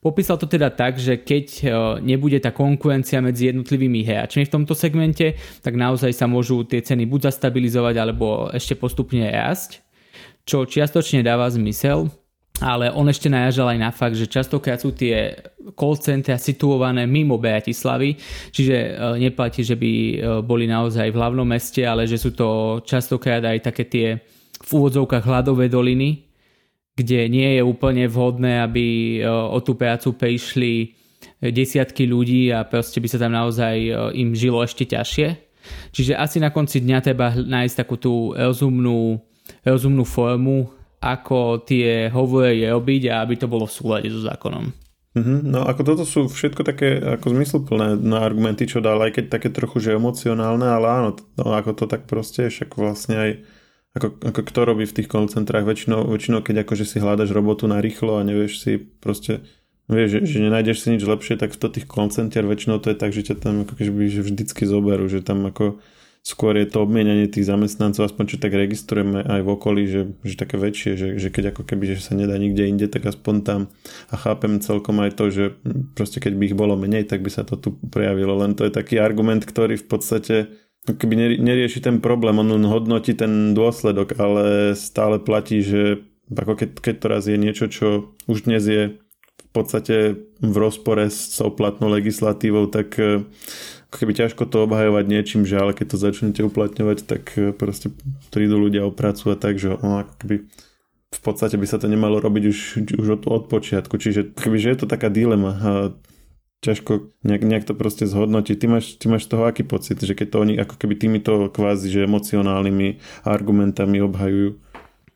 Popísal 0.00 0.36
to 0.36 0.44
teda 0.44 0.68
tak, 0.68 1.00
že 1.00 1.24
keď 1.24 1.46
uh, 1.64 1.68
nebude 1.96 2.36
tá 2.36 2.52
konkurencia 2.52 3.24
medzi 3.24 3.48
jednotlivými 3.48 4.04
hráčmi 4.04 4.44
v 4.44 4.52
tomto 4.52 4.76
segmente, 4.76 5.32
tak 5.64 5.80
naozaj 5.80 6.12
sa 6.12 6.28
môžu 6.28 6.60
tie 6.68 6.84
ceny 6.84 7.08
buď 7.08 7.32
zastabilizovať, 7.32 7.94
alebo 7.96 8.52
ešte 8.52 8.76
postupne 8.76 9.24
rásť, 9.24 9.80
čo 10.44 10.68
čiastočne 10.68 11.24
dáva 11.24 11.48
zmysel, 11.48 12.12
ale 12.62 12.86
on 12.94 13.10
ešte 13.10 13.26
najažal 13.26 13.74
aj 13.74 13.78
na 13.82 13.90
fakt, 13.90 14.14
že 14.14 14.30
častokrát 14.30 14.78
sú 14.78 14.94
tie 14.94 15.34
call 15.74 15.98
centra 15.98 16.38
situované 16.38 17.02
mimo 17.02 17.34
Bratislavy, 17.34 18.14
čiže 18.54 18.76
e, 18.78 18.90
neplatí, 19.26 19.66
že 19.66 19.74
by 19.74 19.90
e, 19.90 20.14
boli 20.46 20.70
naozaj 20.70 21.10
v 21.10 21.18
hlavnom 21.18 21.42
meste, 21.42 21.82
ale 21.82 22.06
že 22.06 22.14
sú 22.14 22.30
to 22.30 22.78
častokrát 22.86 23.42
aj 23.42 23.58
také 23.58 23.84
tie 23.90 24.06
v 24.62 24.70
úvodzovkách 24.70 25.26
hladové 25.26 25.66
doliny, 25.66 26.30
kde 26.94 27.26
nie 27.26 27.58
je 27.58 27.62
úplne 27.66 28.06
vhodné, 28.06 28.62
aby 28.62 29.18
e, 29.18 29.26
o 29.26 29.58
tú 29.58 29.74
prácu 29.74 30.14
prišli 30.14 30.94
desiatky 31.42 32.06
ľudí 32.06 32.54
a 32.54 32.62
proste 32.62 33.02
by 33.02 33.08
sa 33.10 33.18
tam 33.18 33.34
naozaj 33.34 33.74
im 34.14 34.32
žilo 34.36 34.60
ešte 34.64 34.88
ťažšie. 34.88 35.28
Čiže 35.92 36.16
asi 36.16 36.38
na 36.40 36.52
konci 36.52 36.84
dňa 36.84 36.98
treba 37.00 37.32
nájsť 37.32 37.76
takú 37.84 37.96
tú 37.96 38.36
rozumnú, 38.36 39.20
rozumnú 39.64 40.04
formu, 40.04 40.68
ako 41.04 41.68
tie 41.68 42.08
hovory 42.08 42.64
robiť 42.64 43.12
a 43.12 43.20
aby 43.20 43.36
to 43.36 43.44
bolo 43.44 43.68
v 43.68 43.76
súlade 43.76 44.08
so 44.08 44.24
zákonom. 44.24 44.72
Mm-hmm. 45.14 45.38
No 45.46 45.62
ako 45.62 45.82
toto 45.86 46.02
sú 46.02 46.26
všetko 46.26 46.66
také 46.66 46.98
ako 46.98 47.38
zmysluplné 47.38 48.02
na 48.02 48.24
argumenty, 48.24 48.66
čo 48.66 48.82
dal, 48.82 48.98
aj 48.98 49.20
keď 49.20 49.24
také 49.38 49.48
trochu 49.52 49.78
že 49.78 49.94
emocionálne, 49.94 50.66
ale 50.66 50.86
áno, 50.90 51.08
no, 51.38 51.54
ako 51.54 51.70
to 51.76 51.84
tak 51.86 52.10
proste, 52.10 52.50
však 52.50 52.74
vlastne 52.74 53.14
aj 53.14 53.30
ako, 53.94 54.10
ako 54.10 54.40
kto 54.42 54.60
robí 54.66 54.84
v 54.90 54.96
tých 54.98 55.06
koncentrách 55.06 55.62
väčšinou, 55.62 56.10
väčšinou 56.10 56.42
keď 56.42 56.66
akože 56.66 56.82
si 56.82 56.98
hľadaš 56.98 57.30
robotu 57.30 57.70
na 57.70 57.78
rýchlo 57.78 58.18
a 58.18 58.26
nevieš 58.26 58.66
si 58.66 58.72
proste 58.82 59.46
vieš, 59.86 60.18
že, 60.18 60.34
že 60.34 60.38
nenájdeš 60.50 60.82
si 60.82 60.98
nič 60.98 61.06
lepšie, 61.06 61.38
tak 61.38 61.54
v 61.54 61.62
tých 61.62 61.86
koncentrier 61.86 62.42
väčšinou 62.42 62.82
to 62.82 62.90
je 62.90 62.98
tak, 62.98 63.14
že 63.14 63.22
ťa 63.22 63.38
tam 63.38 63.62
ako 63.62 63.78
keby 63.78 64.10
že 64.10 64.26
vždycky 64.26 64.66
zoberú, 64.66 65.06
že 65.06 65.22
tam 65.22 65.46
ako 65.46 65.78
skôr 66.24 66.56
je 66.56 66.64
to 66.64 66.80
obmienanie 66.80 67.28
tých 67.28 67.44
zamestnancov, 67.44 68.08
aspoň 68.08 68.24
čo 68.24 68.36
tak 68.40 68.56
registrujeme 68.56 69.20
aj 69.20 69.40
v 69.44 69.48
okolí, 69.52 69.82
že, 69.84 70.02
že 70.24 70.40
také 70.40 70.56
väčšie, 70.56 70.90
že, 70.96 71.08
že 71.20 71.28
keď 71.28 71.52
ako 71.52 71.68
keby 71.68 71.92
že 71.92 72.00
sa 72.00 72.16
nedá 72.16 72.40
nikde 72.40 72.64
inde, 72.64 72.88
tak 72.88 73.04
aspoň 73.04 73.34
tam. 73.44 73.60
A 74.08 74.16
chápem 74.16 74.56
celkom 74.64 75.04
aj 75.04 75.20
to, 75.20 75.28
že 75.28 75.44
proste 75.92 76.24
keď 76.24 76.32
by 76.40 76.42
ich 76.48 76.56
bolo 76.56 76.80
menej, 76.80 77.04
tak 77.04 77.20
by 77.20 77.28
sa 77.28 77.44
to 77.44 77.60
tu 77.60 77.76
prejavilo, 77.92 78.40
len 78.40 78.56
to 78.56 78.64
je 78.64 78.72
taký 78.72 78.96
argument, 78.96 79.44
ktorý 79.44 79.76
v 79.76 79.86
podstate 79.86 80.36
keby 80.88 81.40
nerieši 81.40 81.84
ten 81.84 82.00
problém, 82.00 82.40
on 82.40 82.64
hodnotí 82.68 83.12
ten 83.12 83.52
dôsledok, 83.52 84.16
ale 84.16 84.72
stále 84.76 85.20
platí, 85.20 85.60
že 85.60 86.04
ako 86.32 86.56
keď, 86.56 86.68
keď 86.80 86.94
to 87.00 87.06
raz 87.08 87.24
je 87.28 87.36
niečo, 87.36 87.68
čo 87.68 88.16
už 88.28 88.48
dnes 88.48 88.64
je 88.64 88.96
v 88.96 89.50
podstate 89.52 90.24
v 90.40 90.56
rozpore 90.56 91.04
s 91.08 91.40
platnou 91.56 91.92
legislatívou, 91.92 92.68
tak 92.68 92.96
keby 94.00 94.12
ťažko 94.14 94.48
to 94.50 94.64
obhajovať 94.66 95.04
niečím, 95.06 95.42
že 95.46 95.60
ale 95.60 95.76
keď 95.76 95.86
to 95.94 95.96
začnete 96.00 96.40
uplatňovať, 96.42 96.98
tak 97.06 97.22
e, 97.38 97.54
proste 97.54 97.94
prídu 98.34 98.58
ľudia 98.58 98.86
o 98.86 98.94
prácu 98.94 99.32
a 99.32 99.36
tak, 99.38 99.60
že 99.60 99.74
no, 99.78 100.02
ako 100.02 100.14
keby 100.18 100.36
v 101.14 101.20
podstate 101.22 101.54
by 101.54 101.66
sa 101.68 101.78
to 101.78 101.86
nemalo 101.86 102.18
robiť 102.18 102.44
už, 102.50 102.58
už 102.98 103.08
od, 103.20 103.22
od 103.30 103.44
počiatku. 103.46 103.94
Čiže 103.96 104.34
keby, 104.34 104.58
že 104.58 104.74
je 104.74 104.78
to 104.82 104.86
taká 104.90 105.06
dilema 105.06 105.52
a 105.54 105.72
ťažko 106.64 107.12
nejak, 107.22 107.42
nejak 107.44 107.64
to 107.68 107.76
proste 107.76 108.08
zhodnotiť. 108.08 108.56
Ty 108.56 108.66
máš, 108.66 108.96
ty 108.96 109.06
máš 109.12 109.28
toho 109.28 109.44
aký 109.44 109.62
pocit, 109.68 110.00
že 110.00 110.16
keď 110.16 110.26
to 110.32 110.36
oni 110.40 110.54
ako 110.56 110.74
keby 110.80 110.94
týmito 110.96 111.52
kvázi 111.52 111.92
že 111.92 112.08
emocionálnymi 112.08 113.22
argumentami 113.28 114.00
obhajujú? 114.00 114.63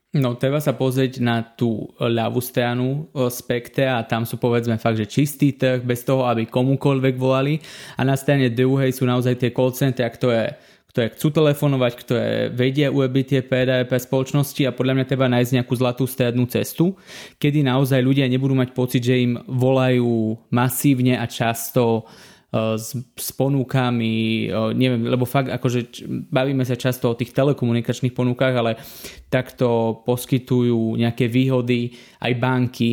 No, 0.09 0.41
treba 0.41 0.57
sa 0.57 0.73
pozrieť 0.73 1.21
na 1.21 1.45
tú 1.45 1.93
ľavú 2.01 2.41
stranu 2.41 3.13
e, 3.13 3.29
spektra 3.29 4.01
a 4.01 4.07
tam 4.09 4.25
sú 4.25 4.41
povedzme 4.41 4.81
fakt, 4.81 4.97
že 4.97 5.05
čistý 5.05 5.53
trh 5.53 5.85
bez 5.85 6.01
toho, 6.01 6.25
aby 6.25 6.49
komukoľvek 6.49 7.15
volali. 7.21 7.61
A 8.01 8.09
na 8.09 8.17
strane 8.17 8.49
druhej 8.49 8.89
sú 8.97 9.05
naozaj 9.05 9.37
tie 9.37 9.53
call 9.53 9.77
centra, 9.77 10.09
ktoré, 10.09 10.57
ktoré 10.89 11.13
chcú 11.13 11.29
telefonovať, 11.29 11.93
ktoré 11.93 12.49
vedia 12.49 12.89
urobiť 12.89 13.25
tie 13.29 13.41
predaje 13.45 13.85
pre 13.85 14.01
spoločnosti 14.01 14.65
a 14.65 14.73
podľa 14.73 14.97
mňa 14.97 15.05
treba 15.13 15.29
nájsť 15.29 15.61
nejakú 15.61 15.77
zlatú 15.77 16.09
strednú 16.09 16.49
cestu, 16.49 16.97
kedy 17.37 17.61
naozaj 17.69 18.01
ľudia 18.01 18.25
nebudú 18.33 18.57
mať 18.57 18.73
pocit, 18.73 19.05
že 19.05 19.21
im 19.21 19.37
volajú 19.45 20.41
masívne 20.49 21.21
a 21.21 21.29
často 21.29 22.09
E, 22.09 22.38
s, 22.49 22.97
s 22.97 23.29
ponukami, 23.37 24.49
e, 24.49 24.73
neviem, 24.73 25.05
lebo 25.05 25.29
fakt 25.29 25.53
akože 25.53 26.01
bavíme 26.33 26.65
sa 26.65 26.81
často 26.81 27.13
o 27.13 27.19
tých 27.19 27.37
telekomunikačných 27.37 28.17
ponukách, 28.17 28.55
ale 28.57 28.81
takto 29.29 30.01
poskytujú 30.09 30.97
nejaké 30.97 31.29
výhody 31.29 31.93
aj 32.25 32.33
banky, 32.41 32.93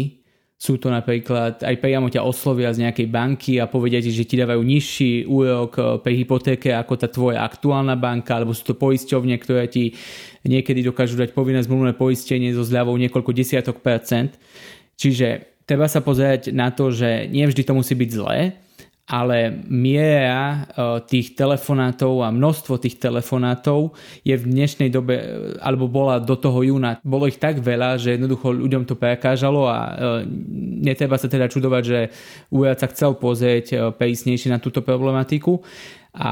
sú 0.55 0.79
to 0.79 0.87
napríklad, 0.87 1.61
aj 1.67 1.75
priamo 1.83 2.07
ťa 2.07 2.23
oslovia 2.23 2.71
z 2.71 2.87
nejakej 2.87 3.07
banky 3.11 3.59
a 3.59 3.67
povedia 3.67 3.99
ti, 3.99 4.07
že 4.07 4.23
ti 4.23 4.39
dávajú 4.39 4.59
nižší 4.59 5.23
úrok 5.23 5.71
e, 5.79 5.81
pri 6.03 6.13
hypotéke 6.19 6.75
ako 6.75 6.93
tá 6.99 7.07
tvoja 7.07 7.43
aktuálna 7.43 7.95
banka, 7.95 8.35
alebo 8.35 8.51
sú 8.51 8.67
to 8.67 8.75
poisťovne, 8.75 9.39
ktoré 9.39 9.71
ti 9.71 9.95
niekedy 10.43 10.83
dokážu 10.83 11.15
dať 11.15 11.31
povinné 11.31 11.63
zmluvné 11.63 11.95
poistenie 11.95 12.51
so 12.51 12.63
zľavou 12.63 12.95
niekoľko 12.99 13.31
desiatok 13.31 13.79
percent. 13.79 14.35
Čiže 14.99 15.63
treba 15.63 15.87
sa 15.87 16.03
pozerať 16.03 16.51
na 16.51 16.71
to, 16.71 16.91
že 16.91 17.27
nie 17.31 17.47
vždy 17.47 17.63
to 17.63 17.75
musí 17.75 17.95
byť 17.95 18.09
zlé, 18.11 18.64
ale 19.05 19.61
miera 19.69 20.65
e, 20.65 21.05
tých 21.05 21.37
telefonátov 21.37 22.25
a 22.25 22.33
množstvo 22.33 22.81
tých 22.81 22.97
telefonátov 22.97 23.93
je 24.25 24.33
v 24.33 24.43
dnešnej 24.49 24.89
dobe, 24.89 25.13
e, 25.13 25.25
alebo 25.61 25.85
bola 25.85 26.17
do 26.17 26.33
toho 26.33 26.65
júna, 26.65 26.97
bolo 27.05 27.29
ich 27.29 27.37
tak 27.37 27.61
veľa, 27.61 28.01
že 28.01 28.17
jednoducho 28.17 28.49
ľuďom 28.49 28.89
to 28.89 28.97
prekážalo 28.97 29.69
a 29.69 29.77
e, 29.77 29.91
netreba 30.81 31.21
sa 31.21 31.29
teda 31.29 31.45
čudovať, 31.45 31.83
že 31.85 31.99
úrad 32.49 32.81
sa 32.81 32.89
chcel 32.89 33.13
pozrieť 33.21 33.93
prísnejšie 33.93 34.49
na 34.49 34.57
túto 34.57 34.81
problematiku. 34.81 35.61
A 36.17 36.31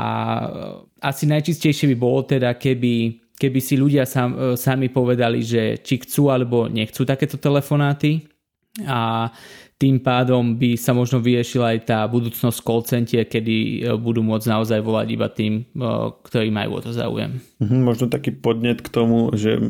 asi 0.97 1.29
najčistejšie 1.29 1.93
by 1.93 1.97
bolo 1.99 2.25
teda, 2.25 2.57
keby 2.57 3.21
keby 3.33 3.59
si 3.59 3.75
ľudia 3.75 4.07
sam, 4.07 4.55
sami 4.55 4.87
povedali, 4.87 5.43
že 5.43 5.83
či 5.83 5.99
chcú 5.99 6.31
alebo 6.31 6.71
nechcú 6.71 7.03
takéto 7.03 7.35
telefonáty 7.35 8.32
a 8.81 9.29
tým 9.77 10.01
pádom 10.01 10.57
by 10.57 10.73
sa 10.79 10.97
možno 10.97 11.21
vyriešila 11.21 11.77
aj 11.77 11.79
tá 11.85 11.99
budúcnosť 12.09 12.57
call 12.63 12.81
center, 12.87 13.21
kedy 13.27 13.55
e, 13.55 13.77
budú 13.99 14.25
môcť 14.25 14.49
naozaj 14.49 14.79
volať 14.81 15.07
iba 15.13 15.27
tým, 15.29 15.61
e, 15.61 15.83
ktorí 16.23 16.49
majú 16.49 16.79
o 16.79 16.81
to 16.81 16.89
záujem. 16.89 17.37
Mhm, 17.61 17.83
možno 17.85 18.05
taký 18.09 18.33
podnet 18.33 18.81
k 18.81 18.89
tomu, 18.89 19.29
že 19.37 19.61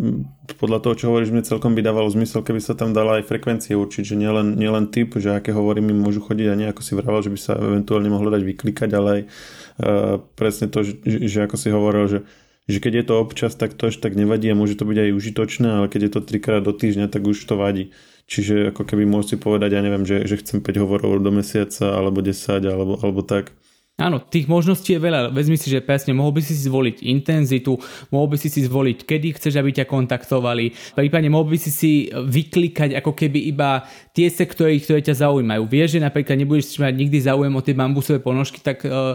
podľa 0.55 0.79
toho, 0.85 0.93
čo 0.95 1.05
hovoríš, 1.11 1.35
mne 1.35 1.43
celkom 1.43 1.75
by 1.75 1.83
dávalo 1.83 2.07
zmysel, 2.07 2.45
keby 2.45 2.63
sa 2.63 2.79
tam 2.79 2.95
dala 2.95 3.19
aj 3.19 3.27
frekvencie 3.27 3.75
určiť, 3.75 4.13
že 4.13 4.15
nielen, 4.15 4.55
nielen 4.55 4.87
typ, 4.87 5.19
že 5.19 5.35
aké 5.35 5.51
hovorí 5.51 5.83
mi 5.83 5.91
môžu 5.91 6.23
chodiť 6.23 6.47
a 6.47 6.59
nejako 6.63 6.81
si 6.85 6.93
vravel, 6.95 7.25
že 7.25 7.33
by 7.33 7.39
sa 7.41 7.53
eventuálne 7.59 8.07
mohlo 8.07 8.31
dať 8.31 8.43
vyklikať, 8.45 8.89
ale 8.95 9.09
aj 9.09 9.21
uh, 9.23 10.15
presne 10.37 10.69
to, 10.71 10.85
že, 10.85 10.99
že 11.03 11.43
ako 11.43 11.55
si 11.57 11.67
hovoril, 11.73 12.05
že 12.07 12.19
že 12.63 12.79
keď 12.79 13.03
je 13.03 13.05
to 13.11 13.19
občas, 13.19 13.59
tak 13.59 13.75
to 13.75 13.91
až 13.91 13.99
tak 13.99 14.15
nevadí 14.15 14.47
a 14.47 14.55
môže 14.55 14.79
to 14.79 14.87
byť 14.87 14.95
aj 14.95 15.15
užitočné, 15.19 15.67
ale 15.67 15.91
keď 15.91 16.01
je 16.07 16.11
to 16.15 16.21
trikrát 16.23 16.63
do 16.63 16.71
týždňa, 16.71 17.11
tak 17.11 17.27
už 17.27 17.35
to 17.43 17.59
vadí. 17.59 17.91
Čiže 18.33 18.73
ako 18.73 18.81
keby 18.81 19.05
môžete 19.05 19.37
povedať, 19.37 19.77
ja 19.77 19.85
neviem, 19.85 20.01
že, 20.09 20.25
že 20.25 20.41
chcem 20.41 20.57
5 20.57 20.81
hovorov 20.81 21.21
do 21.21 21.29
mesiaca, 21.29 21.93
alebo 21.93 22.25
10, 22.25 22.65
alebo, 22.65 22.97
alebo 22.97 23.21
tak. 23.21 23.53
Áno, 23.93 24.17
tých 24.17 24.49
možností 24.49 24.97
je 24.97 25.05
veľa. 25.05 25.29
Vezmi 25.29 25.53
si, 25.53 25.69
že 25.69 25.85
presne 25.85 26.17
mohol 26.17 26.33
by 26.33 26.41
si 26.41 26.57
si 26.57 26.65
zvoliť 26.65 27.05
intenzitu, 27.05 27.77
mohol 28.09 28.33
by 28.33 28.41
si 28.41 28.49
si 28.49 28.65
zvoliť, 28.65 29.05
kedy 29.05 29.37
chceš, 29.37 29.53
aby 29.61 29.69
ťa 29.69 29.85
kontaktovali. 29.85 30.73
Prípadne 30.97 31.29
mohol 31.29 31.53
by 31.53 31.61
si 31.61 31.69
si 31.69 31.91
vyklikať 32.09 32.97
ako 32.97 33.13
keby 33.13 33.53
iba 33.53 33.85
tie 34.17 34.33
sektory, 34.33 34.81
ktoré 34.81 35.05
ťa 35.05 35.29
zaujímajú. 35.29 35.69
Vieš, 35.69 36.01
že 36.01 36.01
napríklad 36.01 36.41
nebudeš 36.41 36.81
mať 36.81 36.89
nikdy 36.89 37.21
záujem 37.21 37.53
o 37.53 37.61
tie 37.61 37.77
bambusové 37.77 38.17
ponožky, 38.17 38.65
tak 38.65 38.81
uh, 38.81 39.13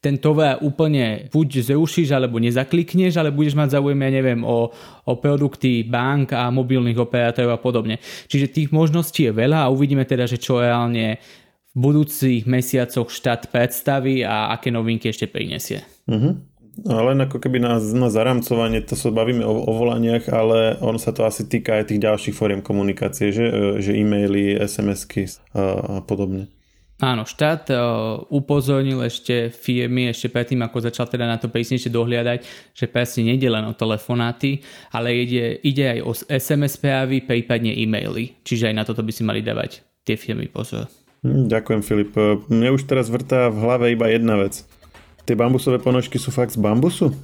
ten 0.00 0.16
tovar 0.16 0.64
úplne 0.64 1.28
buď 1.28 1.70
zrušíš 1.70 2.16
alebo 2.16 2.40
nezaklikneš, 2.40 3.20
ale 3.20 3.28
budeš 3.28 3.52
mať 3.52 3.76
záujem, 3.76 4.00
ja 4.00 4.10
neviem, 4.10 4.40
o, 4.40 4.72
o 5.04 5.12
produkty 5.20 5.84
bank 5.84 6.32
a 6.32 6.48
mobilných 6.48 6.96
operátorov 6.96 7.52
a 7.52 7.60
podobne. 7.60 8.00
Čiže 8.26 8.48
tých 8.48 8.68
možností 8.72 9.28
je 9.28 9.32
veľa 9.36 9.68
a 9.68 9.72
uvidíme 9.72 10.08
teda, 10.08 10.24
že 10.24 10.40
čo 10.40 10.64
reálne 10.64 11.20
v 11.70 11.76
budúcich 11.76 12.48
mesiacoch 12.48 13.12
štát 13.12 13.52
predstaví 13.52 14.24
a 14.24 14.50
aké 14.56 14.72
novinky 14.72 15.12
ešte 15.12 15.28
prinesie. 15.28 15.84
Uh-huh. 16.08 16.34
Len 16.80 17.18
ako 17.20 17.36
keby 17.36 17.60
na, 17.60 17.76
na 17.76 18.08
zaramcovanie, 18.08 18.80
to 18.80 18.96
sa 18.96 19.12
bavíme 19.12 19.44
o, 19.44 19.52
o 19.68 19.72
volaniach, 19.76 20.32
ale 20.32 20.80
on 20.80 20.96
sa 20.96 21.12
to 21.12 21.28
asi 21.28 21.44
týka 21.44 21.76
aj 21.76 21.92
tých 21.92 22.00
ďalších 22.00 22.34
fóriem 22.34 22.64
komunikácie, 22.64 23.30
že, 23.36 23.46
že 23.84 23.92
e-maily, 23.92 24.56
SMS-ky 24.56 25.28
a, 25.52 26.00
a 26.00 26.02
podobne. 26.02 26.48
Áno, 27.00 27.24
štát 27.24 27.72
uh, 27.72 27.80
upozornil 28.28 29.00
ešte 29.00 29.48
firmy, 29.48 30.12
ešte 30.12 30.28
predtým, 30.28 30.60
ako 30.60 30.84
začal 30.84 31.08
teda 31.08 31.24
na 31.24 31.40
to 31.40 31.48
prísnejšie 31.48 31.88
dohliadať, 31.88 32.44
že 32.76 32.86
presne 32.92 33.32
nejde 33.32 33.48
len 33.48 33.64
o 33.64 33.72
telefonáty, 33.72 34.60
ale 34.92 35.16
ide, 35.16 35.64
ide 35.64 35.96
aj 35.96 36.00
o 36.04 36.12
SMS 36.12 36.76
správy, 36.76 37.24
prípadne 37.24 37.72
e-maily. 37.72 38.36
Čiže 38.44 38.68
aj 38.68 38.74
na 38.76 38.84
toto 38.84 39.00
by 39.00 39.12
si 39.16 39.24
mali 39.24 39.40
dávať 39.40 39.80
tie 40.04 40.20
firmy 40.20 40.52
pozor. 40.52 40.92
Hm, 41.24 41.48
ďakujem 41.48 41.80
Filip. 41.80 42.12
Mne 42.52 42.76
už 42.76 42.84
teraz 42.84 43.08
vrtá 43.08 43.48
v 43.48 43.64
hlave 43.64 43.96
iba 43.96 44.04
jedna 44.12 44.36
vec. 44.36 44.60
Tie 45.24 45.32
bambusové 45.32 45.80
ponožky 45.80 46.20
sú 46.20 46.28
fakt 46.28 46.52
z 46.52 46.60
bambusu? 46.60 47.16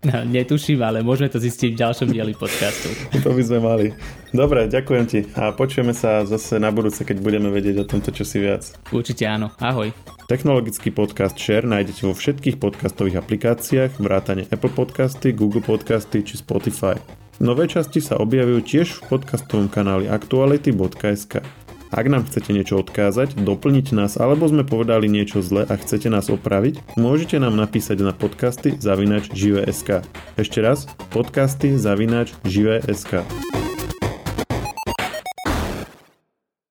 No, 0.00 0.24
netuším, 0.24 0.80
ale 0.80 1.04
môžeme 1.04 1.28
to 1.28 1.36
zistiť 1.36 1.76
v 1.76 1.80
ďalšom 1.84 2.08
dieli 2.08 2.32
podcastu. 2.32 2.88
to 3.20 3.36
by 3.36 3.42
sme 3.44 3.60
mali. 3.60 3.86
Dobre, 4.32 4.64
ďakujem 4.64 5.04
ti 5.04 5.20
a 5.36 5.52
počujeme 5.52 5.92
sa 5.92 6.24
zase 6.24 6.56
na 6.56 6.72
budúce, 6.72 7.04
keď 7.04 7.20
budeme 7.20 7.52
vedieť 7.52 7.84
o 7.84 7.88
tomto 7.88 8.08
čosi 8.08 8.40
viac. 8.40 8.64
Určite 8.88 9.28
áno. 9.28 9.52
Ahoj. 9.60 9.92
Technologický 10.24 10.88
podcast 10.88 11.36
Share 11.36 11.68
nájdete 11.68 12.08
vo 12.08 12.16
všetkých 12.16 12.56
podcastových 12.56 13.20
aplikáciách, 13.20 14.00
vrátane 14.00 14.48
Apple 14.48 14.72
Podcasty, 14.72 15.36
Google 15.36 15.60
Podcasty 15.60 16.24
či 16.24 16.40
Spotify. 16.40 16.96
Nové 17.40 17.68
časti 17.68 18.00
sa 18.00 18.20
objavujú 18.20 18.60
tiež 18.64 18.88
v 19.00 19.16
podcastovom 19.16 19.68
kanáli 19.68 20.08
aktuality.sk. 20.08 21.44
Ak 21.90 22.06
nám 22.06 22.22
chcete 22.30 22.54
niečo 22.54 22.78
odkázať, 22.78 23.34
doplniť 23.34 23.98
nás 23.98 24.14
alebo 24.14 24.46
sme 24.46 24.62
povedali 24.62 25.10
niečo 25.10 25.42
zle 25.42 25.66
a 25.66 25.74
chcete 25.74 26.06
nás 26.06 26.30
opraviť, 26.30 26.94
môžete 26.94 27.42
nám 27.42 27.58
napísať 27.58 27.98
na 28.06 28.14
podcasty 28.14 28.78
zavinač 28.78 29.26
žive.sk. 29.34 30.06
Ešte 30.38 30.58
raz, 30.62 30.86
podcasty 31.10 31.74
zavinač 31.74 32.30
žive.sk. 32.46 33.26